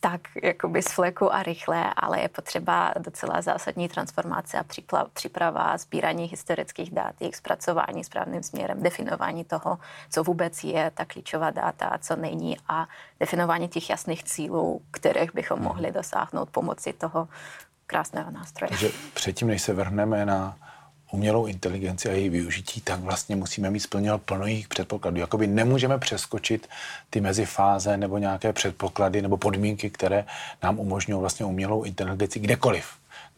tak 0.00 0.20
jakoby 0.42 0.82
z 0.82 0.88
fleku 0.88 1.34
a 1.34 1.42
rychle, 1.42 1.94
ale 1.96 2.20
je 2.20 2.28
potřeba 2.28 2.94
docela 2.98 3.42
zásadní 3.42 3.88
transformace 3.88 4.58
a 4.58 4.64
příprava, 5.12 5.76
sbírání 5.76 6.24
historických 6.24 6.90
dat, 6.90 7.14
jejich 7.20 7.36
zpracování 7.36 8.04
správným 8.04 8.42
směrem, 8.42 8.82
definování 8.82 9.44
toho, 9.44 9.78
co 10.10 10.22
vůbec 10.22 10.64
je 10.64 10.90
ta 10.94 11.04
klíčová 11.04 11.50
data 11.50 11.86
a 11.86 11.98
co 11.98 12.16
není 12.16 12.56
a 12.68 12.88
definování 13.20 13.68
těch 13.68 13.90
jasných 13.90 14.24
cílů, 14.24 14.82
kterých 14.90 15.34
bychom 15.34 15.58
mhm. 15.58 15.68
mohli 15.68 15.92
dosáhnout 15.92 16.50
pomocí 16.50 16.92
toho 16.92 17.28
krásného 17.86 18.30
nástroje. 18.30 18.68
Takže 18.68 18.90
předtím, 19.14 19.48
než 19.48 19.62
se 19.62 19.74
vrhneme 19.74 20.26
na 20.26 20.56
umělou 21.12 21.46
inteligenci 21.46 22.08
a 22.08 22.12
její 22.12 22.28
využití, 22.28 22.80
tak 22.80 23.00
vlastně 23.00 23.36
musíme 23.36 23.70
mít 23.70 23.80
splněno 23.80 24.18
plno 24.18 24.46
jejich 24.46 24.68
předpokladů. 24.68 25.20
Jakoby 25.20 25.46
nemůžeme 25.46 25.98
přeskočit 25.98 26.68
ty 27.10 27.20
mezifáze 27.20 27.96
nebo 27.96 28.18
nějaké 28.18 28.52
předpoklady 28.52 29.22
nebo 29.22 29.36
podmínky, 29.36 29.90
které 29.90 30.24
nám 30.62 30.78
umožňují 30.78 31.20
vlastně 31.20 31.46
umělou 31.46 31.82
inteligenci 31.82 32.40
kdekoliv 32.40 32.86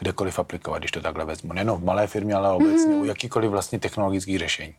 kdekoliv 0.00 0.38
aplikovat, 0.38 0.78
když 0.78 0.90
to 0.90 1.00
takhle 1.00 1.24
vezmu. 1.24 1.52
Nejen 1.52 1.70
v 1.70 1.84
malé 1.84 2.06
firmě, 2.06 2.34
ale 2.34 2.52
obecně 2.52 2.94
mm. 2.94 3.00
u 3.00 3.04
jakýkoliv 3.04 3.50
vlastně 3.50 3.80
technologických 3.80 4.38
řešení. 4.38 4.74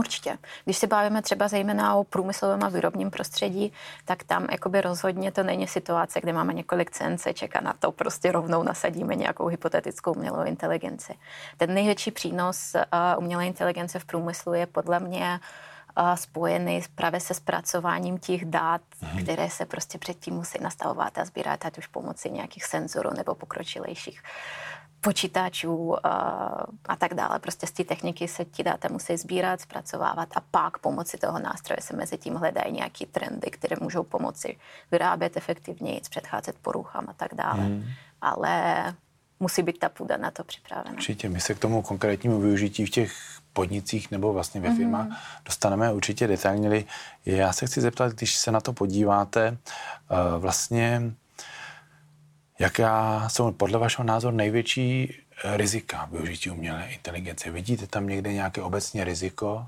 Určitě. 0.00 0.38
Když 0.64 0.76
se 0.76 0.86
bavíme 0.86 1.22
třeba 1.22 1.48
zejména 1.48 1.94
o 1.94 2.04
průmyslovém 2.04 2.62
a 2.64 2.68
výrobním 2.68 3.10
prostředí, 3.10 3.72
tak 4.04 4.24
tam 4.24 4.46
jakoby 4.50 4.80
rozhodně 4.80 5.32
to 5.32 5.42
není 5.42 5.66
situace, 5.66 6.20
kde 6.20 6.32
máme 6.32 6.54
několik 6.54 6.90
CNCček 6.90 7.56
a 7.56 7.60
na 7.60 7.72
to 7.78 7.92
prostě 7.92 8.32
rovnou 8.32 8.62
nasadíme 8.62 9.14
nějakou 9.14 9.46
hypotetickou 9.46 10.12
umělou 10.12 10.44
inteligenci. 10.44 11.14
Ten 11.56 11.74
největší 11.74 12.10
přínos 12.10 12.74
uh, 12.74 12.80
umělé 13.24 13.46
inteligence 13.46 13.98
v 13.98 14.04
průmyslu 14.04 14.54
je 14.54 14.66
podle 14.66 15.00
mě 15.00 15.40
uh, 15.98 16.14
spojený 16.14 16.82
právě 16.94 17.20
se 17.20 17.34
zpracováním 17.34 18.18
těch 18.18 18.44
dat, 18.44 18.80
hmm. 19.00 19.22
které 19.22 19.50
se 19.50 19.66
prostě 19.66 19.98
předtím 19.98 20.34
musí 20.34 20.58
nastavovat 20.62 21.18
a 21.18 21.24
sbírat, 21.24 21.66
ať 21.66 21.78
už 21.78 21.86
pomocí 21.86 22.30
nějakých 22.30 22.64
senzorů 22.64 23.10
nebo 23.16 23.34
pokročilejších 23.34 24.22
počítačů 25.00 26.06
a, 26.06 26.10
a 26.88 26.96
tak 26.96 27.14
dále. 27.14 27.38
Prostě 27.38 27.66
z 27.66 27.70
té 27.70 27.84
techniky 27.84 28.28
se 28.28 28.44
ti 28.44 28.62
data 28.62 28.88
musí 28.90 29.16
sbírat, 29.16 29.60
zpracovávat 29.60 30.28
a 30.34 30.42
pak 30.50 30.78
pomocí 30.78 31.18
toho 31.18 31.38
nástroje 31.38 31.78
se 31.80 31.96
mezi 31.96 32.18
tím 32.18 32.34
hledají 32.34 32.72
nějaké 32.72 33.06
trendy, 33.06 33.50
které 33.50 33.76
můžou 33.80 34.02
pomoci 34.02 34.58
vyrábět 34.90 35.36
efektivněji, 35.36 36.00
předcházet 36.10 36.56
poruchám 36.62 37.06
a 37.08 37.12
tak 37.12 37.34
dále. 37.34 37.62
Hmm. 37.62 37.84
Ale 38.20 38.94
musí 39.40 39.62
být 39.62 39.78
ta 39.78 39.88
půda 39.88 40.16
na 40.16 40.30
to 40.30 40.44
připravena. 40.44 40.92
Určitě. 40.92 41.28
My 41.28 41.40
se 41.40 41.54
k 41.54 41.58
tomu 41.58 41.82
konkrétnímu 41.82 42.40
využití 42.40 42.86
v 42.86 42.90
těch 42.90 43.12
podnicích 43.52 44.10
nebo 44.10 44.32
vlastně 44.32 44.60
ve 44.60 44.74
firmách 44.74 45.06
mm-hmm. 45.06 45.16
dostaneme 45.44 45.92
určitě 45.92 46.26
detailně. 46.26 46.84
Já 47.26 47.52
se 47.52 47.66
chci 47.66 47.80
zeptat, 47.80 48.12
když 48.12 48.36
se 48.36 48.52
na 48.52 48.60
to 48.60 48.72
podíváte, 48.72 49.56
vlastně 50.38 51.02
Jaká 52.60 53.28
jsou 53.28 53.52
podle 53.52 53.78
vašeho 53.78 54.04
názoru 54.06 54.36
největší 54.36 55.14
eh, 55.44 55.56
rizika 55.56 56.08
využití 56.12 56.50
umělé 56.50 56.86
inteligence? 56.88 57.50
Vidíte 57.50 57.86
tam 57.86 58.06
někde 58.06 58.32
nějaké 58.32 58.62
obecně 58.62 59.04
riziko? 59.04 59.66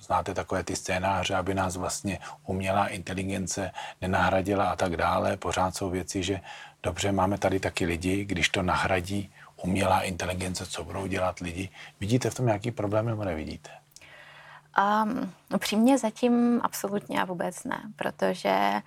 Znáte 0.00 0.34
takové 0.34 0.62
ty 0.64 0.76
scénáře, 0.76 1.34
aby 1.34 1.54
nás 1.54 1.76
vlastně 1.76 2.18
umělá 2.46 2.86
inteligence 2.86 3.70
nenahradila 4.00 4.70
a 4.70 4.76
tak 4.76 4.96
dále? 4.96 5.36
Pořád 5.36 5.76
jsou 5.76 5.90
věci, 5.90 6.22
že 6.22 6.40
dobře, 6.82 7.12
máme 7.12 7.38
tady 7.38 7.60
taky 7.60 7.86
lidi, 7.86 8.24
když 8.24 8.48
to 8.48 8.62
nahradí 8.62 9.32
umělá 9.62 10.02
inteligence, 10.02 10.66
co 10.66 10.84
budou 10.84 11.06
dělat 11.06 11.38
lidi. 11.38 11.68
Vidíte 12.00 12.30
v 12.30 12.34
tom 12.34 12.46
nějaký 12.46 12.70
problém 12.70 13.06
nebo 13.06 13.24
nevidíte? 13.24 13.70
Um, 14.78 15.32
upřímně 15.54 15.98
zatím 15.98 16.60
absolutně 16.62 17.22
a 17.22 17.24
vůbec 17.24 17.64
ne, 17.64 17.80
protože 17.96 18.72
uh, 18.74 18.80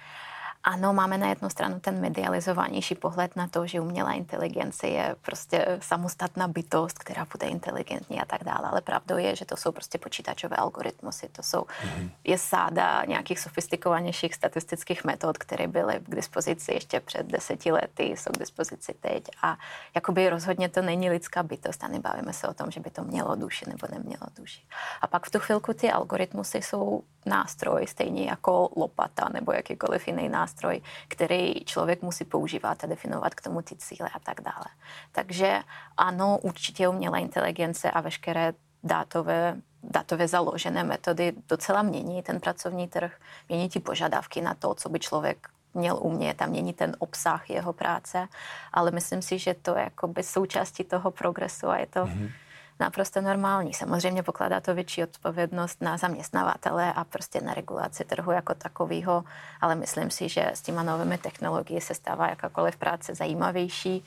ano, 0.64 0.94
máme 0.94 1.18
na 1.18 1.30
jednu 1.30 1.50
stranu 1.50 1.80
ten 1.80 2.02
medializovanější 2.02 2.96
pohled 2.96 3.36
na 3.36 3.48
to, 3.48 3.68
že 3.68 3.82
umělá 3.82 4.14
inteligence 4.14 4.88
je 4.88 5.16
prostě 5.22 5.80
samostatná 5.82 6.48
bytost, 6.48 7.00
která 7.00 7.28
bude 7.32 7.48
inteligentní 7.48 8.22
a 8.22 8.26
tak 8.26 8.44
dále, 8.44 8.70
ale 8.72 8.82
pravdou 8.82 9.18
je, 9.18 9.36
že 9.36 9.46
to 9.46 9.58
jsou 9.58 9.72
prostě 9.72 9.98
počítačové 9.98 10.56
algoritmusy, 10.56 11.30
to 11.32 11.44
jsou, 11.44 11.62
mm-hmm. 11.62 12.10
je 12.24 12.38
sáda 12.38 13.04
nějakých 13.06 13.40
sofistikovanějších 13.40 14.36
statistických 14.36 15.04
metod, 15.04 15.38
které 15.38 15.68
byly 15.68 16.00
k 16.00 16.16
dispozici 16.16 16.74
ještě 16.74 17.00
před 17.00 17.26
deseti 17.26 17.72
lety, 17.72 18.04
jsou 18.04 18.32
k 18.32 18.40
dispozici 18.40 18.94
teď 19.02 19.24
a 19.42 19.58
jakoby 19.96 20.30
rozhodně 20.30 20.70
to 20.70 20.82
není 20.82 21.10
lidská 21.10 21.44
bytost 21.44 21.84
a 21.84 21.88
nebavíme 21.88 22.34
se 22.34 22.48
o 22.48 22.54
tom, 22.54 22.72
že 22.72 22.80
by 22.80 22.90
to 22.90 23.04
mělo 23.04 23.36
duši 23.36 23.66
nebo 23.70 23.88
nemělo 23.92 24.28
duši. 24.36 24.62
A 25.02 25.08
pak 25.08 25.26
v 25.26 25.32
tu 25.32 25.40
chvilku 25.40 25.74
ty 25.74 25.92
algoritmusy 25.92 26.58
jsou 26.58 27.04
nástroj, 27.26 27.88
stejně 27.88 28.26
jako 28.26 28.70
lopata 28.76 29.30
nebo 29.34 29.52
jakýkoliv 29.52 30.08
jiný 30.08 30.30
nástroj, 30.30 30.82
který 31.08 31.54
člověk 31.66 32.02
musí 32.02 32.26
používat 32.26 32.84
a 32.84 32.88
definovat 32.88 33.36
k 33.36 33.42
tomu 33.42 33.62
ty 33.62 33.76
cíle 33.76 34.10
a 34.14 34.20
tak 34.20 34.42
dále. 34.42 34.66
Takže 35.12 35.60
ano, 35.98 36.38
určitě 36.42 36.88
umělá 36.88 37.18
inteligence 37.18 37.92
a 37.92 38.02
veškeré 38.02 38.54
dátové, 38.84 39.56
datově 39.84 40.28
založené 40.28 40.84
metody 40.84 41.34
docela 41.50 41.82
mění 41.82 42.24
ten 42.24 42.40
pracovní 42.40 42.88
trh, 42.88 43.18
mění 43.50 43.70
ty 43.70 43.80
požadavky 43.80 44.42
na 44.42 44.54
to, 44.54 44.74
co 44.74 44.90
by 44.90 45.00
člověk 45.00 45.48
měl 45.74 46.00
umět 46.02 46.42
a 46.42 46.46
mění 46.46 46.74
ten 46.74 46.96
obsah 47.00 47.50
jeho 47.50 47.74
práce, 47.74 48.28
ale 48.74 48.92
myslím 48.92 49.22
si, 49.22 49.40
že 49.40 49.54
to 49.54 49.76
je 49.76 49.84
jakoby 49.84 50.24
součástí 50.24 50.84
toho 50.84 51.12
progresu 51.12 51.70
a 51.70 51.78
je 51.78 51.88
to 51.88 52.00
mm-hmm 52.00 52.32
naprosto 52.80 53.22
normální. 53.22 53.74
Samozřejmě 53.74 54.24
pokládá 54.24 54.60
to 54.60 54.76
větší 54.76 55.04
odpovědnost 55.04 55.82
na 55.82 55.98
zaměstnavatele 55.98 56.94
a 56.94 57.04
prostě 57.04 57.42
na 57.42 57.54
regulaci 57.54 58.04
trhu 58.04 58.32
jako 58.32 58.54
takového, 58.54 59.24
ale 59.62 59.76
myslím 59.76 60.12
si, 60.12 60.30
že 60.30 60.52
s 60.54 60.62
těma 60.62 60.84
novými 60.84 61.18
technologiemi 61.18 61.82
se 61.82 61.94
stává 61.94 62.30
jakákoliv 62.30 62.78
práce 62.78 63.16
zajímavější 63.16 64.06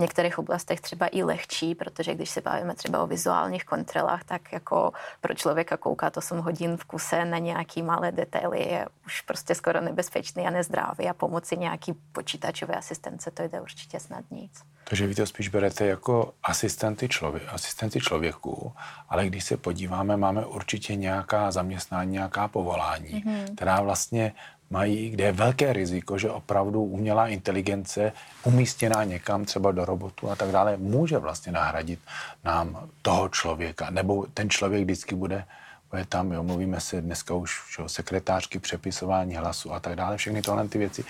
některých 0.00 0.38
oblastech 0.38 0.80
třeba 0.80 1.06
i 1.12 1.22
lehčí, 1.22 1.74
protože 1.74 2.14
když 2.14 2.30
se 2.30 2.40
bavíme 2.40 2.74
třeba 2.74 3.02
o 3.02 3.06
vizuálních 3.06 3.64
kontrolách, 3.64 4.24
tak 4.24 4.52
jako 4.52 4.92
pro 5.20 5.34
člověka 5.34 5.76
koukat 5.76 6.16
8 6.16 6.38
hodin 6.38 6.76
v 6.76 6.84
kuse 6.84 7.24
na 7.24 7.38
nějaký 7.38 7.82
malé 7.82 8.12
detaily 8.12 8.58
je 8.58 8.86
už 9.06 9.20
prostě 9.20 9.54
skoro 9.54 9.80
nebezpečný 9.80 10.46
a 10.46 10.50
nezdravý 10.50 11.08
a 11.08 11.14
pomocí 11.14 11.56
nějaký 11.56 11.92
počítačové 12.12 12.74
asistence 12.74 13.30
to 13.30 13.42
jde 13.42 13.60
určitě 13.60 14.00
snadnějíc. 14.00 14.62
Takže 14.84 15.06
vy 15.06 15.14
to 15.14 15.26
spíš 15.26 15.48
berete 15.48 15.86
jako 15.86 16.34
asistenty, 16.42 17.08
člověk, 17.08 17.42
asistenty 17.48 18.00
člověku, 18.00 18.72
ale 19.08 19.26
když 19.26 19.44
se 19.44 19.56
podíváme, 19.56 20.16
máme 20.16 20.46
určitě 20.46 20.96
nějaká 20.96 21.50
zaměstnání, 21.50 22.12
nějaká 22.12 22.48
povolání, 22.48 23.24
mm-hmm. 23.24 23.54
která 23.54 23.80
vlastně 23.80 24.32
mají, 24.70 25.10
kde 25.10 25.24
je 25.24 25.32
velké 25.32 25.72
riziko, 25.72 26.18
že 26.18 26.30
opravdu 26.30 26.82
umělá 26.82 27.28
inteligence 27.28 28.12
umístěná 28.44 29.04
někam 29.04 29.44
třeba 29.44 29.72
do 29.72 29.84
robotu 29.84 30.30
a 30.30 30.36
tak 30.36 30.50
dále 30.50 30.76
může 30.76 31.18
vlastně 31.18 31.52
nahradit 31.52 31.98
nám 32.44 32.88
toho 33.02 33.28
člověka, 33.28 33.90
nebo 33.90 34.26
ten 34.34 34.50
člověk 34.50 34.84
vždycky 34.84 35.14
bude, 35.14 35.44
bude 35.90 36.04
tam, 36.04 36.32
jo, 36.32 36.42
mluvíme 36.42 36.80
se 36.80 37.00
dneska 37.02 37.34
už 37.34 37.78
o 37.78 37.88
sekretářky, 37.88 38.58
přepisování 38.58 39.36
hlasu 39.36 39.72
a 39.72 39.80
tak 39.80 39.96
dále, 39.96 40.16
všechny 40.16 40.42
tohle 40.42 40.68
ty 40.68 40.78
věci. 40.78 41.04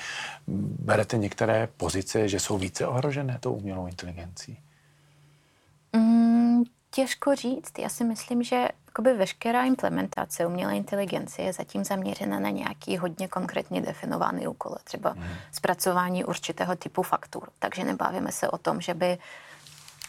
Berete 0.79 1.19
některé 1.19 1.69
pozice, 1.77 2.29
že 2.29 2.41
jsou 2.41 2.59
více 2.59 2.87
ohrožené 2.87 3.39
tou 3.41 3.53
umělou 3.53 3.87
inteligencí? 3.87 4.59
Mm, 5.93 6.63
těžko 6.91 7.35
říct. 7.35 7.79
Já 7.79 7.89
si 7.89 8.05
myslím, 8.05 8.43
že 8.43 8.69
jakoby 8.91 9.15
veškerá 9.15 9.65
implementace 9.65 10.47
umělé 10.47 10.77
inteligence 10.77 11.43
je 11.43 11.53
zatím 11.53 11.85
zaměřena 11.85 12.41
na 12.41 12.51
nějaký 12.51 12.97
hodně 12.97 13.29
konkrétně 13.29 13.81
definovaný 13.81 14.47
úkol, 14.47 14.77
třeba 14.85 15.11
hmm. 15.11 15.29
zpracování 15.53 16.25
určitého 16.25 16.77
typu 16.77 17.03
faktur. 17.03 17.49
Takže 17.59 17.85
nebavíme 17.85 18.33
se 18.33 18.49
o 18.49 18.59
tom, 18.59 18.81
že 18.81 18.95
by 18.95 19.19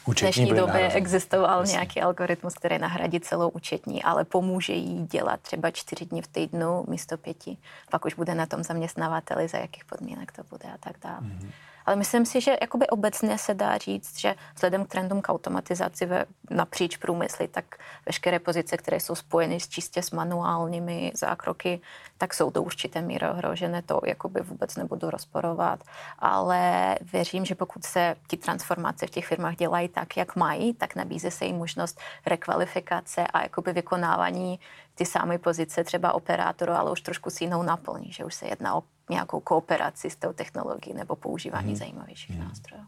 v 0.08 0.14
dnešní 0.14 0.46
době 0.46 0.66
nárazem. 0.66 0.98
existoval 0.98 1.60
Jasně. 1.60 1.74
nějaký 1.74 2.02
algoritmus, 2.02 2.54
který 2.54 2.80
nahradí 2.80 3.20
celou 3.20 3.50
účetní, 3.50 4.04
ale 4.04 4.26
pomůže 4.26 4.74
jí 4.74 5.06
dělat 5.06 5.40
třeba 5.42 5.72
čtyři 5.72 6.06
dny 6.06 6.22
v 6.22 6.28
týdnu 6.28 6.86
místo 6.88 7.18
pěti. 7.18 7.58
Pak 7.92 8.06
už 8.06 8.14
bude 8.14 8.36
na 8.36 8.46
tom 8.46 8.64
zaměstnavateli, 8.64 9.48
za 9.48 9.58
jakých 9.58 9.86
podmínek 9.86 10.32
to 10.32 10.44
bude 10.50 10.74
a 10.74 10.78
tak 10.78 10.96
dále. 11.04 11.20
hmm 11.22 11.52
ale 11.86 11.96
myslím 11.96 12.26
si, 12.26 12.42
že 12.42 12.58
jakoby 12.62 12.88
obecně 12.88 13.38
se 13.38 13.54
dá 13.54 13.78
říct, 13.78 14.20
že 14.20 14.36
vzhledem 14.56 14.86
k 14.86 14.90
trendům 14.90 15.22
k 15.22 15.30
automatizaci 15.30 16.06
ve, 16.06 16.26
napříč 16.50 16.98
průmysly, 16.98 17.48
tak 17.48 17.66
veškeré 18.06 18.40
pozice, 18.40 18.78
které 18.78 19.00
jsou 19.00 19.16
spojeny 19.16 19.60
s 19.60 19.68
čistě 19.68 20.04
s 20.04 20.12
manuálními 20.12 21.12
zákroky, 21.16 21.82
tak 22.18 22.34
jsou 22.34 22.50
do 22.50 22.64
určité 22.64 23.02
míry 23.02 23.30
ohrožené. 23.30 23.82
To 23.82 24.02
jakoby 24.06 24.42
vůbec 24.42 24.76
nebudu 24.76 25.10
rozporovat. 25.10 25.80
Ale 26.20 26.96
věřím, 27.14 27.46
že 27.46 27.56
pokud 27.56 27.84
se 27.84 28.16
ti 28.28 28.38
transformace 28.38 29.08
v 29.08 29.10
těch 29.10 29.28
firmách 29.28 29.56
dělají 29.56 29.88
tak, 29.90 30.18
jak 30.18 30.36
mají, 30.36 30.74
tak 30.74 30.96
nabízí 30.96 31.32
se 31.32 31.46
jim 31.46 31.56
možnost 31.56 32.00
rekvalifikace 32.26 33.28
a 33.28 33.42
jakoby 33.42 33.74
vykonávání 33.74 34.60
ty 34.96 35.06
samé 35.06 35.38
pozice 35.38 35.84
třeba 35.84 36.14
operátoru, 36.14 36.72
ale 36.72 36.92
už 36.92 37.02
trošku 37.02 37.30
s 37.30 37.42
jinou 37.42 37.64
naplní, 37.64 38.12
že 38.12 38.26
už 38.26 38.36
se 38.36 38.48
jedná 38.48 38.76
o 38.76 38.84
nějakou 39.10 39.40
kooperaci 39.40 40.10
s 40.10 40.16
tou 40.16 40.34
technologií 40.34 40.94
nebo 40.94 41.16
používání 41.16 41.68
hmm. 41.68 41.76
zajímavějších 41.76 42.36
hmm. 42.36 42.48
nástrojů. 42.48 42.84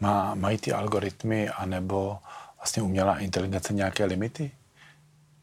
Má, 0.00 0.34
mají 0.34 0.58
ty 0.58 0.72
algoritmy 0.72 1.48
anebo 1.48 2.18
vlastně 2.56 2.82
umělá 2.82 3.18
inteligence 3.18 3.74
nějaké 3.74 4.04
limity? 4.04 4.50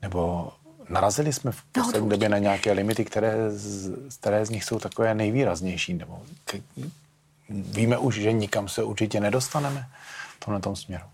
nebo 0.05 0.51
narazili 0.89 1.33
jsme 1.33 1.51
v 1.51 1.63
no, 1.77 1.83
poslední 1.83 2.07
no, 2.07 2.11
době 2.11 2.29
na 2.29 2.37
nějaké 2.37 2.71
limity, 2.71 3.05
které 3.05 3.51
z, 3.51 3.91
které 4.19 4.45
z 4.45 4.49
nich 4.49 4.63
jsou 4.63 4.79
takové 4.79 5.15
nejvýraznější, 5.15 5.93
nebo 5.93 6.21
k, 6.45 6.55
víme 7.49 7.97
už, 7.97 8.15
že 8.15 8.31
nikam 8.31 8.67
se 8.67 8.83
určitě 8.83 9.19
nedostaneme 9.19 9.87
v 10.37 10.45
tomhle 10.45 10.61
tom 10.61 10.75
směru. 10.75 11.05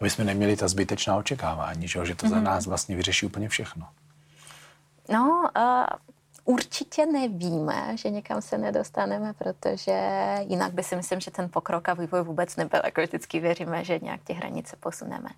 Aby 0.00 0.10
jsme 0.10 0.24
neměli 0.24 0.56
ta 0.56 0.68
zbytečná 0.68 1.16
očekávání, 1.16 1.88
že, 1.88 2.06
že 2.06 2.14
to 2.14 2.26
mm-hmm. 2.26 2.30
za 2.30 2.36
mhm. 2.36 2.44
nás 2.44 2.66
vlastně 2.66 2.96
vyřeší 2.96 3.26
úplně 3.26 3.48
všechno. 3.48 3.88
No, 5.08 5.50
uh, 5.56 5.84
určitě 6.46 7.06
nevíme, 7.06 7.96
že 7.96 8.10
někam 8.10 8.42
se 8.42 8.58
nedostaneme, 8.58 9.32
protože 9.32 10.00
jinak 10.48 10.72
by 10.72 10.82
si 10.82 10.96
myslím, 10.96 11.20
že 11.20 11.30
ten 11.30 11.50
pokrok 11.50 11.88
a 11.88 11.94
vývoj 11.94 12.22
vůbec 12.22 12.56
nebyl. 12.56 12.80
Jako 12.84 13.02
vždycky 13.02 13.40
věříme, 13.40 13.84
že 13.84 13.98
nějak 14.02 14.20
ty 14.24 14.32
hranice 14.32 14.76
posuneme. 14.80 15.28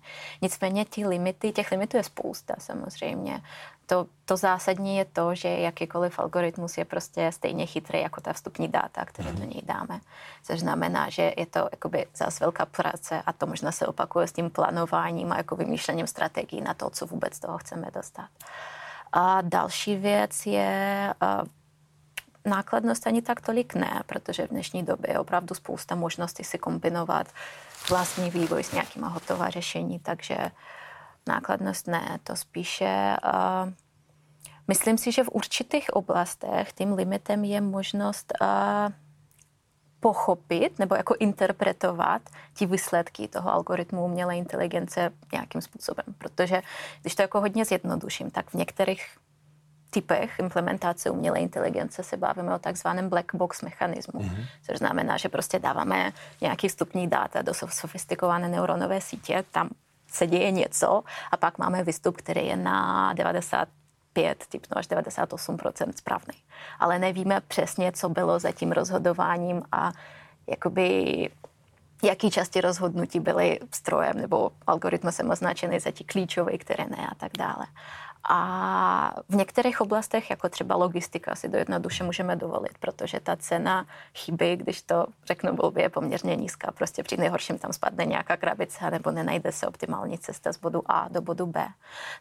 Nicméně 0.41 0.85
ty 0.85 1.07
limity, 1.07 1.51
těch 1.51 1.71
limitů 1.71 1.97
je 1.97 2.03
spousta 2.03 2.55
samozřejmě. 2.59 3.41
To, 3.85 4.05
to 4.25 4.37
zásadní 4.37 4.97
je 4.97 5.05
to, 5.05 5.35
že 5.35 5.49
jakýkoliv 5.49 6.19
algoritmus 6.19 6.77
je 6.77 6.85
prostě 6.85 7.31
stejně 7.31 7.65
chytrý 7.65 8.01
jako 8.01 8.21
ta 8.21 8.33
vstupní 8.33 8.67
data, 8.67 9.05
které 9.05 9.31
do 9.31 9.39
mhm. 9.39 9.49
něj 9.49 9.61
dáme. 9.65 9.99
Což 10.43 10.59
znamená, 10.59 11.09
že 11.09 11.33
je 11.37 11.45
to 11.45 11.59
jakoby 11.71 12.05
zase 12.15 12.43
velká 12.43 12.65
práce 12.65 13.21
a 13.25 13.33
to 13.33 13.47
možná 13.47 13.71
se 13.71 13.87
opakuje 13.87 14.27
s 14.27 14.31
tím 14.31 14.49
plánováním 14.49 15.31
a 15.31 15.37
jako 15.37 15.55
vymýšlením 15.55 16.07
strategií 16.07 16.61
na 16.61 16.73
to, 16.73 16.89
co 16.89 17.05
vůbec 17.05 17.39
toho 17.39 17.57
chceme 17.57 17.87
dostat. 17.93 18.29
A 19.11 19.41
další 19.41 19.95
věc 19.95 20.45
je 20.45 21.13
nákladnost 22.45 23.07
ani 23.07 23.21
tak 23.21 23.41
tolik 23.41 23.75
ne, 23.75 24.01
protože 24.05 24.47
v 24.47 24.49
dnešní 24.49 24.83
době 24.83 25.11
je 25.11 25.19
opravdu 25.19 25.55
spousta 25.55 25.95
možností 25.95 26.43
si 26.43 26.57
kombinovat 26.57 27.27
vlastní 27.89 28.29
vývoj 28.29 28.63
s 28.63 28.71
nějakýma 28.71 29.07
hotová 29.07 29.49
řešení, 29.49 29.99
takže 29.99 30.37
nákladnost 31.27 31.87
ne, 31.87 32.19
to 32.23 32.35
spíše 32.35 33.17
uh, 33.25 33.73
myslím 34.67 34.97
si, 34.97 35.11
že 35.11 35.23
v 35.23 35.29
určitých 35.31 35.89
oblastech 35.89 36.73
tím 36.73 36.93
limitem 36.93 37.43
je 37.43 37.61
možnost 37.61 38.33
uh, 38.41 38.47
pochopit 39.99 40.79
nebo 40.79 40.95
jako 40.95 41.15
interpretovat 41.19 42.21
ti 42.53 42.65
výsledky 42.65 43.27
toho 43.27 43.51
algoritmu 43.51 44.05
umělé 44.05 44.37
inteligence 44.37 45.11
nějakým 45.31 45.61
způsobem. 45.61 46.05
Protože 46.17 46.61
když 47.01 47.15
to 47.15 47.21
jako 47.21 47.39
hodně 47.39 47.65
zjednoduším, 47.65 48.31
tak 48.31 48.49
v 48.49 48.53
některých 48.53 49.05
typech 49.89 50.39
implementace 50.39 51.09
umělé 51.09 51.39
inteligence 51.39 52.03
se 52.03 52.17
bavíme 52.17 52.55
o 52.55 52.59
takzvaném 52.59 53.09
black 53.09 53.35
box 53.35 53.61
mechanismu, 53.61 54.19
mm-hmm. 54.19 54.45
což 54.65 54.77
znamená, 54.77 55.17
že 55.17 55.29
prostě 55.29 55.59
dáváme 55.59 56.13
nějaký 56.41 56.67
vstupní 56.67 57.07
data 57.07 57.41
do 57.41 57.53
sofistikované 57.53 58.47
neuronové 58.47 59.01
sítě, 59.01 59.43
tam 59.51 59.69
se 60.11 60.27
děje 60.27 60.51
něco 60.51 61.03
a 61.31 61.37
pak 61.37 61.57
máme 61.57 61.83
výstup, 61.83 62.17
který 62.17 62.47
je 62.47 62.55
na 62.55 63.13
90 63.13 63.67
5, 64.13 64.45
typno 64.49 64.77
až 64.77 64.89
98% 64.89 65.91
správný. 65.95 66.33
Ale 66.79 66.99
nevíme 66.99 67.41
přesně, 67.41 67.91
co 67.91 68.09
bylo 68.09 68.39
za 68.39 68.51
tím 68.51 68.71
rozhodováním 68.71 69.61
a 69.71 69.91
jakoby 70.47 71.29
jaký 72.03 72.31
části 72.31 72.61
rozhodnutí 72.61 73.19
byly 73.19 73.59
strojem 73.75 74.17
nebo 74.17 74.51
algoritmem 74.67 75.29
označeny 75.31 75.79
za 75.79 75.91
ti 75.91 76.03
klíčové, 76.03 76.57
které 76.57 76.85
ne 76.85 77.07
a 77.11 77.15
tak 77.15 77.31
dále. 77.37 77.65
A 78.23 79.21
v 79.29 79.35
některých 79.35 79.81
oblastech, 79.81 80.29
jako 80.29 80.49
třeba 80.49 80.75
logistika, 80.75 81.35
si 81.35 81.49
do 81.49 81.57
jednoduše 81.57 82.03
můžeme 82.03 82.35
dovolit, 82.35 82.77
protože 82.79 83.19
ta 83.19 83.35
cena 83.35 83.85
chyby, 84.15 84.55
když 84.55 84.81
to 84.81 85.05
řeknu 85.25 85.55
blbě, 85.55 85.83
je 85.83 85.89
poměrně 85.89 86.35
nízká. 86.35 86.71
Prostě 86.71 87.03
při 87.03 87.17
nejhorším 87.17 87.57
tam 87.57 87.73
spadne 87.73 88.05
nějaká 88.05 88.37
krabice 88.37 88.91
nebo 88.91 89.11
nenajde 89.11 89.51
se 89.51 89.67
optimální 89.67 90.17
cesta 90.17 90.53
z 90.53 90.57
bodu 90.57 90.81
A 90.85 91.07
do 91.07 91.21
bodu 91.21 91.45
B. 91.45 91.67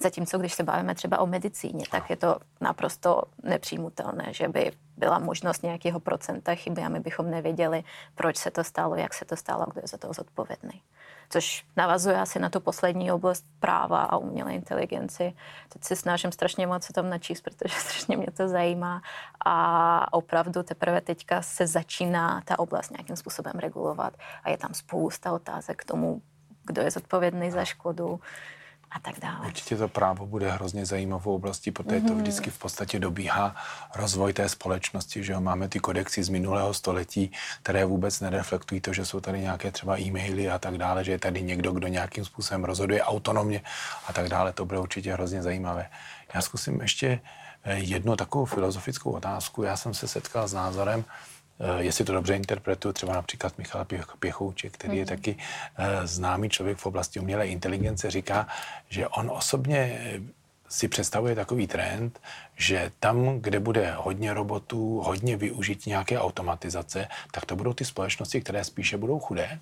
Zatímco, 0.02 0.38
když 0.38 0.54
se 0.54 0.62
bavíme 0.62 0.94
třeba 0.94 1.18
o 1.18 1.26
medicíně, 1.26 1.84
tak 1.90 2.10
je 2.10 2.16
to 2.16 2.36
naprosto 2.60 3.22
nepřijmutelné, 3.42 4.26
že 4.30 4.48
by 4.48 4.72
byla 4.96 5.18
možnost 5.18 5.62
nějakého 5.62 6.00
procenta 6.00 6.54
chyby 6.54 6.82
a 6.82 6.88
my 6.88 7.00
bychom 7.00 7.30
nevěděli, 7.30 7.84
proč 8.14 8.36
se 8.36 8.50
to 8.50 8.64
stalo, 8.64 8.96
jak 8.96 9.14
se 9.14 9.24
to 9.24 9.36
stalo, 9.36 9.66
kdo 9.72 9.80
je 9.80 9.88
za 9.88 9.98
to 9.98 10.12
zodpovědný 10.12 10.82
což 11.28 11.64
navazuje 11.76 12.20
asi 12.20 12.38
na 12.38 12.50
tu 12.50 12.60
poslední 12.60 13.12
oblast 13.12 13.46
práva 13.60 14.02
a 14.02 14.16
umělé 14.16 14.54
inteligenci. 14.54 15.32
Teď 15.68 15.84
si 15.84 15.96
snažím 15.96 16.32
strašně 16.32 16.66
moc 16.66 16.84
se 16.84 16.92
tam 16.92 17.10
načíst, 17.10 17.40
protože 17.40 17.74
strašně 17.78 18.16
mě 18.16 18.26
to 18.36 18.48
zajímá 18.48 19.02
a 19.44 20.12
opravdu 20.12 20.62
teprve 20.62 21.00
teďka 21.00 21.42
se 21.42 21.66
začíná 21.66 22.42
ta 22.44 22.58
oblast 22.58 22.90
nějakým 22.90 23.16
způsobem 23.16 23.52
regulovat 23.54 24.16
a 24.42 24.50
je 24.50 24.58
tam 24.58 24.74
spousta 24.74 25.32
otázek 25.32 25.76
k 25.76 25.84
tomu, 25.84 26.22
kdo 26.64 26.82
je 26.82 26.90
zodpovědný 26.90 27.50
za 27.50 27.64
škodu, 27.64 28.20
a 28.90 29.00
tak 29.00 29.20
dále. 29.20 29.46
Určitě 29.46 29.76
to 29.76 29.88
právo 29.88 30.26
bude 30.26 30.50
hrozně 30.50 30.86
zajímavou 30.86 31.34
oblastí, 31.34 31.70
protože 31.70 32.00
mm-hmm. 32.00 32.06
to 32.06 32.12
mhm. 32.12 32.22
vždycky 32.22 32.50
v 32.50 32.58
podstatě 32.58 32.98
dobíhá 32.98 33.56
rozvoj 33.94 34.32
té 34.32 34.48
společnosti, 34.48 35.24
že 35.24 35.32
jo? 35.32 35.40
máme 35.40 35.68
ty 35.68 35.80
kodexy 35.80 36.22
z 36.22 36.28
minulého 36.28 36.74
století, 36.74 37.32
které 37.62 37.84
vůbec 37.84 38.20
nereflektují 38.20 38.80
to, 38.80 38.92
že 38.92 39.06
jsou 39.06 39.20
tady 39.20 39.40
nějaké 39.40 39.72
třeba 39.72 40.00
e-maily 40.00 40.50
a 40.50 40.58
tak 40.58 40.78
dále, 40.78 41.04
že 41.04 41.12
je 41.12 41.18
tady 41.18 41.42
někdo, 41.42 41.72
kdo 41.72 41.86
nějakým 41.86 42.24
způsobem 42.24 42.64
rozhoduje 42.64 43.02
autonomně 43.02 43.62
a 44.06 44.12
tak 44.12 44.28
dále. 44.28 44.52
To 44.52 44.64
bude 44.64 44.78
určitě 44.78 45.12
hrozně 45.12 45.42
zajímavé. 45.42 45.90
Já 46.34 46.42
zkusím 46.42 46.80
ještě 46.80 47.20
eh, 47.64 47.78
jednu 47.78 48.16
takovou 48.16 48.44
filozofickou 48.44 49.10
otázku. 49.10 49.62
Já 49.62 49.76
jsem 49.76 49.94
se 49.94 50.08
setkal 50.08 50.48
s 50.48 50.52
názorem, 50.52 51.04
jestli 51.78 52.04
to 52.04 52.12
dobře 52.12 52.36
interpretuju, 52.36 52.92
třeba 52.92 53.12
například 53.12 53.58
Michal 53.58 53.86
Pěchouček, 54.18 54.72
který 54.72 54.96
je 54.96 55.04
mhm. 55.04 55.08
taky 55.08 55.36
eh, 55.78 56.06
známý 56.06 56.48
člověk 56.48 56.78
v 56.78 56.86
oblasti 56.86 57.20
umělé 57.20 57.46
inteligence, 57.46 58.10
říká, 58.10 58.46
že 58.88 59.08
on 59.08 59.30
osobně 59.34 59.78
eh, 59.78 60.20
si 60.68 60.88
představuje 60.88 61.34
takový 61.34 61.66
trend, 61.66 62.20
že 62.56 62.92
tam, 63.00 63.40
kde 63.40 63.60
bude 63.60 63.92
hodně 63.96 64.34
robotů, 64.34 65.00
hodně 65.00 65.36
využití 65.36 65.90
nějaké 65.90 66.18
automatizace, 66.18 67.08
tak 67.32 67.46
to 67.46 67.56
budou 67.56 67.72
ty 67.72 67.84
společnosti, 67.84 68.40
které 68.40 68.64
spíše 68.64 68.96
budou 68.96 69.18
chudé 69.18 69.60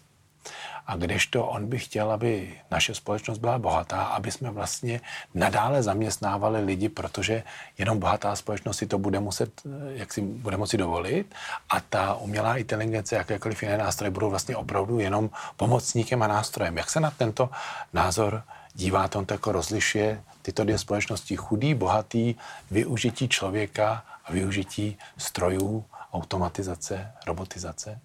a 0.87 0.96
kdežto 0.96 1.46
on 1.46 1.66
by 1.66 1.78
chtěl, 1.78 2.12
aby 2.12 2.54
naše 2.70 2.94
společnost 2.94 3.38
byla 3.38 3.59
bohatá, 3.59 4.04
aby 4.04 4.30
jsme 4.30 4.50
vlastně 4.50 5.00
nadále 5.35 5.82
zaměstnávali 5.82 6.64
lidi, 6.64 6.88
protože 6.88 7.42
jenom 7.78 7.98
bohatá 7.98 8.37
společnost 8.37 8.76
si 8.76 8.87
to 8.87 8.98
bude 8.98 9.20
muset, 9.20 9.50
eh, 9.66 9.68
jak 9.87 10.12
si 10.12 10.20
bude 10.20 10.56
moci 10.56 10.76
dovolit 10.76 11.35
a 11.68 11.80
ta 11.80 12.14
umělá 12.14 12.56
inteligence, 12.56 13.16
jakékoliv 13.16 13.62
jiné 13.62 13.78
nástroje 13.78 14.11
budou 14.11 14.30
vlastně 14.30 14.56
opravdu 14.56 14.98
jenom 14.98 15.30
pomocníkem 15.56 16.22
a 16.22 16.26
nástrojem. 16.26 16.76
Jak 16.76 16.90
se 16.90 17.00
na 17.00 17.11
tento 17.11 17.50
názor 17.92 18.42
dívá, 18.74 19.09
on 19.14 19.26
tako 19.26 19.52
rozlišuje 19.52 20.22
tyto 20.42 20.64
dvě 20.64 20.78
společnosti 20.78 21.37
chudý, 21.37 21.74
bohatý, 21.74 22.35
využití 22.70 23.28
člověka 23.28 24.04
a 24.24 24.32
využití 24.32 24.98
strojů, 25.18 25.85
automatizace, 26.12 27.12
robotizace? 27.26 28.00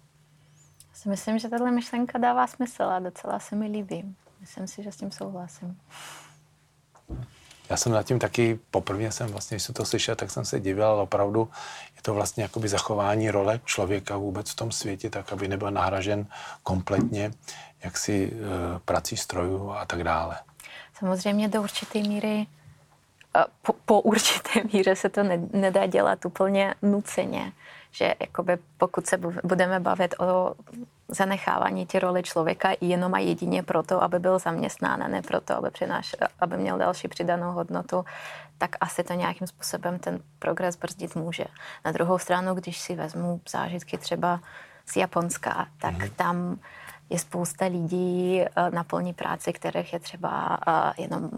Si 1.02 1.08
myslím, 1.08 1.38
že 1.38 1.48
tato 1.48 1.66
myšlenka 1.66 2.18
dává 2.18 2.46
smysl 2.46 2.82
a 2.82 2.98
docela 2.98 3.38
se 3.38 3.56
mi 3.56 3.66
líbí. 3.66 4.14
Myslím 4.40 4.66
si, 4.66 4.82
že 4.82 4.92
s 4.92 4.96
tím 4.96 5.10
souhlasím. 5.10 5.80
Já 7.70 7.76
jsem 7.76 7.92
nad 7.92 8.02
tím 8.02 8.18
taky, 8.18 8.58
poprvé 8.70 9.12
jsem 9.12 9.28
vlastně, 9.28 9.54
když 9.54 9.62
jsem 9.62 9.74
to 9.74 9.84
slyšel, 9.84 10.16
tak 10.16 10.30
jsem 10.30 10.44
se 10.44 10.60
divil, 10.60 10.86
ale 10.86 11.02
opravdu 11.02 11.48
je 11.96 12.02
to 12.02 12.14
vlastně 12.14 12.42
jakoby 12.42 12.68
zachování 12.68 13.30
role 13.30 13.60
člověka 13.64 14.16
vůbec 14.16 14.50
v 14.50 14.56
tom 14.56 14.72
světě, 14.72 15.10
tak 15.10 15.32
aby 15.32 15.48
nebyl 15.48 15.70
nahražen 15.70 16.26
kompletně 16.62 17.30
jaksi 17.84 18.32
e, 18.32 18.78
prací 18.78 19.16
strojů 19.16 19.70
a 19.70 19.84
tak 19.84 20.04
dále. 20.04 20.38
Samozřejmě 20.98 21.48
do 21.48 21.62
určité 21.62 21.98
míry 21.98 22.46
po, 23.62 23.72
po 23.84 24.00
určité 24.00 24.50
míře 24.72 24.96
se 24.96 25.08
to 25.08 25.22
ne, 25.22 25.40
nedá 25.52 25.86
dělat 25.86 26.24
úplně 26.24 26.74
nuceně 26.82 27.52
že 27.92 28.14
jakoby 28.20 28.58
pokud 28.76 29.06
se 29.06 29.18
budeme 29.44 29.80
bavit 29.80 30.14
o 30.18 30.54
zanechávání 31.08 31.86
ty 31.86 31.98
roli 31.98 32.22
člověka 32.22 32.70
jenom 32.80 33.14
a 33.14 33.18
jedině 33.18 33.62
proto, 33.62 34.02
aby 34.02 34.18
byl 34.18 34.38
zaměstnán 34.38 35.02
a 35.02 35.08
ne 35.08 35.22
proto, 35.22 35.56
aby, 35.56 35.70
přináš, 35.70 36.16
aby 36.40 36.56
měl 36.56 36.78
další 36.78 37.08
přidanou 37.08 37.52
hodnotu, 37.52 38.04
tak 38.58 38.76
asi 38.80 39.04
to 39.04 39.12
nějakým 39.12 39.46
způsobem 39.46 39.98
ten 39.98 40.20
progres 40.38 40.76
brzdit 40.76 41.16
může. 41.16 41.44
Na 41.84 41.92
druhou 41.92 42.18
stranu, 42.18 42.54
když 42.54 42.80
si 42.80 42.94
vezmu 42.94 43.40
zážitky 43.48 43.98
třeba 43.98 44.40
z 44.86 44.96
Japonska, 44.96 45.66
tak 45.78 45.94
mm. 45.94 46.10
tam 46.16 46.58
je 47.10 47.18
spousta 47.18 47.66
lidí 47.66 48.40
eh, 48.40 48.70
na 48.70 48.84
plní 48.84 49.14
práci, 49.14 49.52
kterých 49.52 49.92
je 49.92 50.00
třeba 50.00 50.58
eh, 50.68 51.02
jenom 51.02 51.30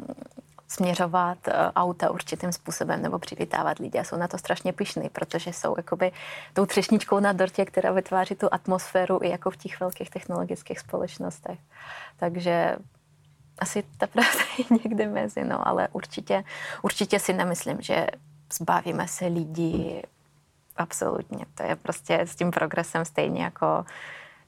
směřovat 0.75 1.39
eh, 1.49 1.53
auta 1.77 2.11
určitým 2.11 2.53
způsobem 2.53 3.03
nebo 3.03 3.19
přivítávat 3.19 3.79
lidi. 3.79 3.99
A 3.99 4.05
jsou 4.05 4.17
na 4.17 4.29
to 4.29 4.39
strašně 4.39 4.73
pišný, 4.73 5.09
protože 5.09 5.53
jsou 5.53 5.75
jakoby 5.77 6.13
tou 6.53 6.67
třešničkou 6.67 7.21
na 7.21 7.33
dortě, 7.33 7.65
která 7.65 7.93
vytváří 7.93 8.35
tu 8.35 8.49
atmosféru 8.53 9.19
i 9.23 9.29
jako 9.29 9.51
v 9.51 9.57
těch 9.57 9.81
velkých 9.81 10.11
technologických 10.11 10.79
společnostech. 10.79 11.59
Takže 12.17 12.77
asi 13.59 13.85
ta 13.99 14.07
pravda 14.07 14.45
je 14.59 14.65
někde 14.85 15.07
mezi, 15.07 15.45
no, 15.45 15.69
ale 15.69 15.89
určitě, 15.93 16.45
určitě 16.83 17.19
si 17.19 17.33
nemyslím, 17.33 17.77
že 17.81 18.07
zbavíme 18.53 19.09
se 19.09 19.27
lidí 19.27 20.03
absolutně. 20.77 21.47
To 21.55 21.63
je 21.63 21.77
prostě 21.77 22.21
s 22.21 22.37
tím 22.37 22.51
progresem 22.51 23.05
stejně 23.05 23.43
jako 23.45 23.85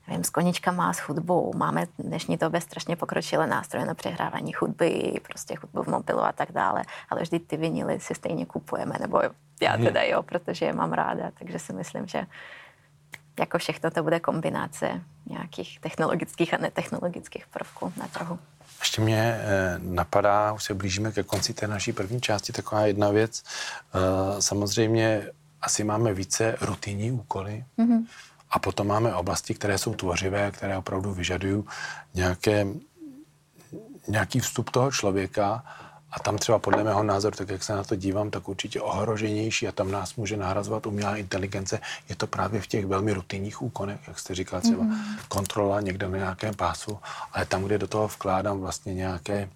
nevím, 0.09 0.25
s 0.25 0.31
koničkama, 0.31 0.93
s 0.93 0.99
hudbou. 0.99 1.53
Máme 1.57 1.87
v 1.87 2.03
dnešní 2.03 2.37
době 2.37 2.61
strašně 2.61 2.97
pokročilé 2.97 3.47
nástroje 3.47 3.87
na 3.87 3.95
přehrávání 3.95 4.53
hudby, 4.61 5.21
prostě 5.23 5.55
hudbu 5.63 5.83
v 5.83 5.87
mobilu 5.87 6.21
a 6.21 6.33
tak 6.33 6.53
dále, 6.53 6.83
ale 7.11 7.23
vždy 7.23 7.39
ty 7.39 7.57
vinily 7.57 8.01
si 8.01 8.15
stejně 8.15 8.47
kupujeme, 8.47 8.95
nebo 9.01 9.23
já 9.63 9.77
mhm. 9.77 9.85
teda 9.85 10.03
jo, 10.03 10.23
protože 10.23 10.65
je 10.65 10.73
mám 10.73 10.93
ráda, 10.93 11.31
takže 11.39 11.59
si 11.59 11.73
myslím, 11.73 12.07
že 12.07 12.27
jako 13.41 13.59
všechno 13.59 13.91
to 13.91 14.03
bude 14.03 14.21
kombinace 14.21 15.01
nějakých 15.27 15.81
technologických 15.81 16.55
a 16.55 16.57
netechnologických 16.57 17.47
prvků 17.47 17.93
na 17.97 18.09
trhu. 18.09 18.39
Ještě 18.79 19.03
mě 19.03 19.39
eh, 19.41 19.79
napadá, 19.79 20.53
už 20.53 20.65
se 20.65 20.75
blížíme 20.75 21.13
ke 21.13 21.23
konci 21.23 21.55
té 21.55 21.67
naší 21.67 21.93
první 21.93 22.21
části, 22.21 22.53
taková 22.53 22.87
jedna 22.87 23.11
věc. 23.11 23.43
Eh, 23.95 24.43
samozřejmě 24.43 25.31
asi 25.63 25.85
máme 25.85 26.15
více 26.15 26.57
rutinní 26.61 27.13
úkoly 27.13 27.65
mm-hmm. 27.79 28.07
A 28.51 28.59
potom 28.59 28.87
máme 28.87 29.15
oblasti, 29.15 29.55
které 29.55 29.79
jsou 29.79 29.95
tvořivé, 29.95 30.51
které 30.51 30.79
opravdu 30.79 31.15
vyžadují 31.15 31.65
nějaké, 32.15 32.67
nějaký 34.09 34.41
vstup 34.41 34.71
toho 34.71 34.93
člověka 34.93 35.65
a 36.17 36.21
tam 36.21 36.39
třeba 36.39 36.59
podle 36.59 36.85
mého 36.85 37.03
názoru, 37.03 37.37
tak 37.37 37.49
jak 37.49 37.65
se 37.65 37.73
na 37.73 37.85
to 37.85 37.97
dívám, 37.97 38.31
tak 38.31 38.49
určitě 38.49 38.81
ohroženější 38.81 39.69
a 39.69 39.73
tam 39.73 39.91
nás 39.91 40.17
může 40.17 40.37
nahrazovat 40.37 40.87
umělá 40.87 41.17
inteligence. 41.17 41.81
Je 42.09 42.17
to 42.17 42.27
právě 42.27 42.61
v 42.61 42.67
těch 42.67 42.87
velmi 42.87 43.13
rutinních 43.13 43.63
úkonech, 43.63 44.01
jak 44.09 44.19
jste 44.19 44.35
říkal, 44.35 44.61
třeba 44.61 44.85
mm-hmm. 44.85 45.19
kontrola 45.29 45.81
někde 45.81 46.09
na 46.09 46.19
nějakém 46.19 46.55
pásu, 46.55 46.99
ale 47.33 47.45
tam, 47.47 47.65
kde 47.65 47.79
do 47.79 47.87
toho 47.87 48.09
vkládám 48.09 48.61
vlastně 48.61 48.95
nějaké 48.95 49.49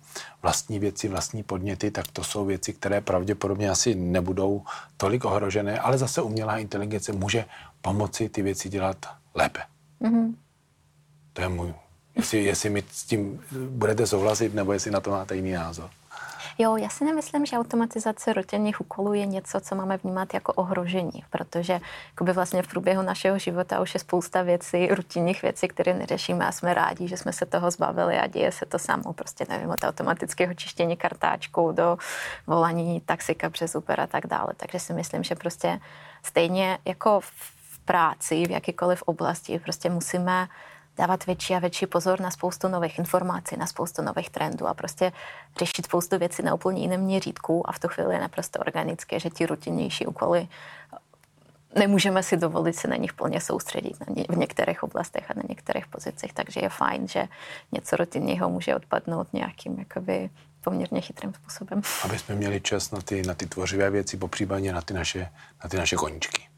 vlastní 0.43 0.79
věci, 0.79 1.09
vlastní 1.09 1.43
podněty, 1.43 1.91
tak 1.91 2.07
to 2.09 2.25
jsou 2.25 2.45
věci, 2.45 2.73
které 2.73 3.01
pravděpodobně 3.01 3.71
asi 3.71 3.95
nebudou 3.95 4.63
tolik 4.97 5.25
ohrožené, 5.25 5.79
ale 5.79 5.99
zase 5.99 6.23
umělá 6.23 6.59
inteligence 6.59 7.13
může 7.13 7.45
pomoci 7.83 8.29
ty 8.29 8.43
věci 8.43 8.69
dělat 8.69 8.97
lépe. 9.35 9.61
Mm-hmm. 10.03 10.35
To 11.33 11.43
je 11.43 11.49
můj. 11.49 11.75
Jestli, 12.15 12.45
jestli 12.45 12.71
mi 12.71 12.85
s 12.93 13.05
tím 13.05 13.41
budete 13.71 14.07
souhlasit, 14.07 14.55
nebo 14.55 14.73
jestli 14.73 14.91
na 14.91 15.01
to 15.01 15.11
máte 15.11 15.37
jiný 15.37 15.53
názor. 15.53 15.91
Jo, 16.59 16.77
já 16.77 16.89
si 16.89 17.05
nemyslím, 17.05 17.47
že 17.47 17.59
automatizace 17.59 18.33
rutinních 18.33 18.81
úkolů 18.81 19.15
je 19.15 19.27
něco, 19.27 19.61
co 19.61 19.75
máme 19.75 19.97
vnímat 19.97 20.35
jako 20.35 20.53
ohrožení, 20.53 21.25
protože 21.31 21.81
by 22.23 22.33
vlastně 22.33 22.63
v 22.63 22.69
průběhu 22.69 23.03
našeho 23.03 23.39
života 23.39 23.81
už 23.81 23.95
je 23.95 24.01
spousta 24.01 24.43
věcí, 24.43 24.87
rutinních 24.87 25.43
věcí, 25.43 25.69
které 25.69 25.95
neřešíme 25.95 26.47
a 26.47 26.53
jsme 26.53 26.75
rádi, 26.75 27.09
že 27.09 27.17
jsme 27.17 27.33
se 27.33 27.47
toho 27.47 27.71
zbavili 27.71 28.19
a 28.19 28.27
děje 28.27 28.53
se 28.53 28.67
to 28.67 28.79
samo. 28.79 29.13
Prostě 29.13 29.47
nevím, 29.49 29.71
od 29.71 29.85
automatického 29.85 30.55
čištění 30.55 30.97
kartáčkou 30.97 31.73
do 31.73 31.99
volání 32.47 33.01
taxika 33.01 33.51
přes 33.51 33.75
Uber 33.75 34.01
a 34.01 34.07
tak 34.07 34.27
dále. 34.27 34.53
Takže 34.57 34.79
si 34.79 34.93
myslím, 34.93 35.23
že 35.23 35.35
prostě 35.35 35.81
stejně 36.23 36.79
jako 36.85 37.21
v 37.21 37.79
práci, 37.85 38.47
v 38.47 38.51
jakýkoliv 38.51 39.03
oblasti, 39.03 39.59
prostě 39.59 39.91
musíme 39.91 40.49
dávat 41.01 41.27
větší 41.27 41.55
a 41.55 41.59
větší 41.59 41.87
pozor 41.87 42.21
na 42.21 42.31
spoustu 42.31 42.69
nových 42.69 42.99
informací, 42.99 43.57
na 43.57 43.67
spoustu 43.67 44.03
nových 44.03 44.31
trendů 44.31 44.67
a 44.67 44.75
prostě 44.75 45.13
řešit 45.59 45.87
spoustu 45.87 46.19
věcí 46.19 46.43
na 46.43 46.55
úplně 46.55 46.81
jiném 46.83 47.01
měřítku 47.01 47.69
a 47.69 47.73
v 47.73 47.79
tu 47.79 47.89
chvíli 47.89 48.15
je 48.15 48.21
naprosto 48.21 48.59
organické, 48.59 49.21
že 49.21 49.31
ti 49.31 49.47
rutinnější 49.47 50.07
úkoly 50.07 50.49
nemůžeme 51.75 52.23
si 52.23 52.37
dovolit 52.37 52.77
se 52.77 52.89
na 52.89 52.97
nich 52.97 53.13
plně 53.13 53.41
soustředit 53.41 54.01
na 54.01 54.07
ně, 54.17 54.25
v 54.29 54.37
některých 54.37 54.83
oblastech 54.83 55.31
a 55.31 55.35
na 55.37 55.43
některých 55.49 55.87
pozicích, 55.87 56.33
takže 56.33 56.61
je 56.61 56.69
fajn, 56.69 57.09
že 57.09 57.29
něco 57.73 57.97
rutinního 57.97 58.51
může 58.51 58.77
odpadnout 58.77 59.33
nějakým 59.33 59.79
jakoby 59.79 60.31
poměrně 60.61 61.01
chytrým 61.01 61.35
způsobem. 61.35 61.83
Aby 62.05 62.19
jsme 62.19 62.35
měli 62.35 62.61
čas 62.61 62.91
na 62.91 63.01
ty, 63.01 63.23
na 63.23 63.35
ty 63.35 63.47
tvořivé 63.47 63.91
věci, 63.91 64.17
popřípadně 64.17 64.73
na 64.73 64.83
ty 64.83 64.95
naše, 64.95 65.31
na 65.65 65.71
ty 65.71 65.77
naše 65.77 65.97
koníčky. 65.97 66.49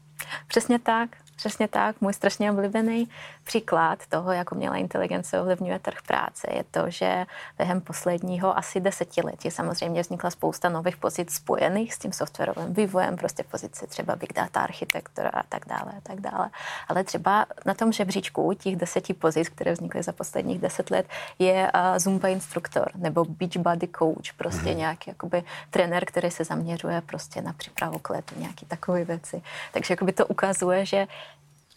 Přesně 0.47 0.79
tak. 0.79 1.09
Přesně 1.35 1.67
tak. 1.67 2.01
Můj 2.01 2.13
strašně 2.13 2.51
oblíbený 2.51 3.09
příklad 3.43 3.99
toho, 4.09 4.31
jak 4.31 4.51
umělá 4.51 4.75
inteligence 4.75 5.41
ovlivňuje 5.41 5.79
trh 5.79 5.97
práce, 6.07 6.47
je 6.51 6.63
to, 6.71 6.89
že 6.89 7.25
během 7.57 7.81
posledního 7.81 8.57
asi 8.57 8.79
desetiletí 8.79 9.51
samozřejmě 9.51 10.01
vznikla 10.01 10.29
spousta 10.29 10.69
nových 10.69 10.97
pozic 10.97 11.33
spojených 11.33 11.93
s 11.93 11.99
tím 11.99 12.13
softwarovým 12.13 12.73
vývojem, 12.73 13.17
prostě 13.17 13.43
pozice 13.43 13.87
třeba 13.87 14.15
big 14.15 14.33
data 14.33 14.61
architektura 14.61 15.29
a 15.29 15.43
tak 15.43 15.65
dále 15.67 15.93
a 15.97 16.01
tak 16.03 16.21
dále. 16.21 16.49
Ale 16.87 17.03
třeba 17.03 17.45
na 17.65 17.73
tom 17.73 17.91
žebříčku 17.91 18.53
těch 18.53 18.75
deseti 18.75 19.13
pozic, 19.13 19.49
které 19.49 19.71
vznikly 19.73 20.03
za 20.03 20.11
posledních 20.11 20.59
deset 20.59 20.91
let, 20.91 21.07
je 21.39 21.71
uh, 21.75 21.97
Zumba 21.97 22.27
instruktor 22.27 22.91
nebo 22.95 23.25
Beachbody 23.25 23.87
coach, 23.97 24.33
prostě 24.37 24.69
mm-hmm. 24.69 24.75
nějaký 24.75 25.09
jakoby 25.09 25.43
trenér, 25.69 26.05
který 26.05 26.31
se 26.31 26.43
zaměřuje 26.43 27.01
prostě 27.01 27.41
na 27.41 27.53
přípravu 27.53 27.99
k 27.99 28.09
letu, 28.09 28.35
nějaký 28.37 28.65
takové 28.65 29.03
věci. 29.03 29.41
Takže 29.71 29.91
jakoby 29.93 30.11
to 30.11 30.27
ukazuje, 30.27 30.85
že 30.85 31.07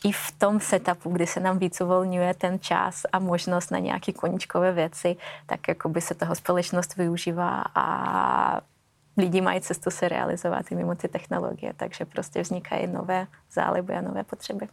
i 0.04 0.12
v 0.12 0.32
tom 0.38 0.60
setupu, 0.60 1.10
kdy 1.10 1.26
se 1.26 1.40
nám 1.40 1.58
víc 1.58 1.80
uvolňuje 1.80 2.34
ten 2.34 2.60
čas 2.60 3.02
a 3.12 3.18
možnost 3.18 3.70
na 3.70 3.78
nějaké 3.78 4.12
koníčkové 4.12 4.72
věci, 4.72 5.16
tak 5.46 5.68
jako 5.68 5.88
by 5.88 6.00
se 6.00 6.14
toho 6.14 6.34
společnost 6.34 6.96
využívá 6.96 7.64
a 7.74 8.60
lidi 9.16 9.40
mají 9.40 9.60
cestu 9.60 9.90
se 9.90 10.08
realizovat 10.08 10.72
i 10.72 10.74
mimo 10.74 10.94
ty 10.94 11.08
technologie, 11.08 11.72
takže 11.76 12.04
prostě 12.04 12.42
vznikají 12.42 12.86
nové 12.86 13.26
záliby 13.52 13.94
a 13.94 14.00
nové 14.00 14.24
potřeby. 14.24 14.68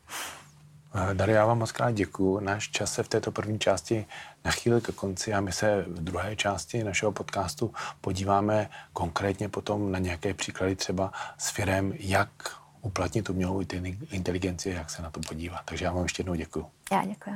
Eh, 0.96 1.14
Daria, 1.14 1.38
já 1.38 1.46
vám 1.46 1.60
moc 1.60 1.72
krát 1.72 1.92
děkuji. 1.92 2.40
Náš 2.40 2.70
čas 2.70 2.94
se 2.94 3.04
v 3.04 3.08
této 3.08 3.32
první 3.32 3.60
části 3.60 4.06
nachýlil 4.46 4.82
ke 4.82 4.92
konci 4.92 5.34
a 5.34 5.42
my 5.42 5.52
se 5.52 5.86
v 5.88 6.04
druhé 6.04 6.36
části 6.36 6.84
našeho 6.84 7.12
podcastu 7.12 7.74
podíváme 8.02 8.70
konkrétně 8.94 9.50
potom 9.50 9.92
na 9.92 10.00
nějaké 10.00 10.34
příklady 10.34 10.76
třeba 10.76 11.12
s 11.38 11.50
firem, 11.50 11.94
jak 12.00 12.30
uplatnit 12.84 13.30
umělou 13.30 13.64
inteligenci, 14.12 14.70
jak 14.70 14.90
se 14.90 15.02
na 15.02 15.12
to 15.12 15.20
podívat. 15.20 15.62
Takže 15.66 15.86
já 15.86 15.92
vám 15.94 16.04
ještě 16.04 16.20
jednou 16.20 16.36
děkuji. 16.36 16.66
Já 16.92 17.06
děkuji. 17.06 17.36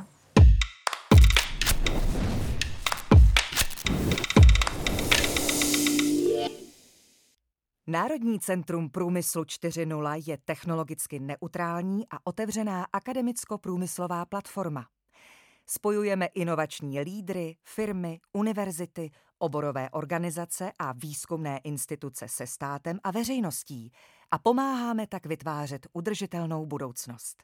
Národní 7.90 8.40
centrum 8.40 8.90
průmyslu 8.90 9.44
4.0 9.44 10.24
je 10.28 10.38
technologicky 10.46 11.20
neutrální 11.20 12.08
a 12.10 12.18
otevřená 12.24 12.88
akademicko-průmyslová 12.94 14.26
platforma. 14.26 14.86
Spojujeme 15.70 16.26
inovační 16.26 17.02
lídry, 17.02 17.56
firmy, 17.64 18.20
univerzity, 18.34 19.12
oborové 19.38 19.90
organizace 19.90 20.72
a 20.80 20.94
výzkumné 20.94 21.58
instituce 21.64 22.28
se 22.28 22.48
státem 22.48 23.00
a 23.04 23.12
veřejností 23.12 23.92
a 24.32 24.40
pomáháme 24.40 25.08
tak 25.08 25.26
vytvářet 25.26 25.88
udržitelnou 25.94 26.66
budoucnost. 26.66 27.44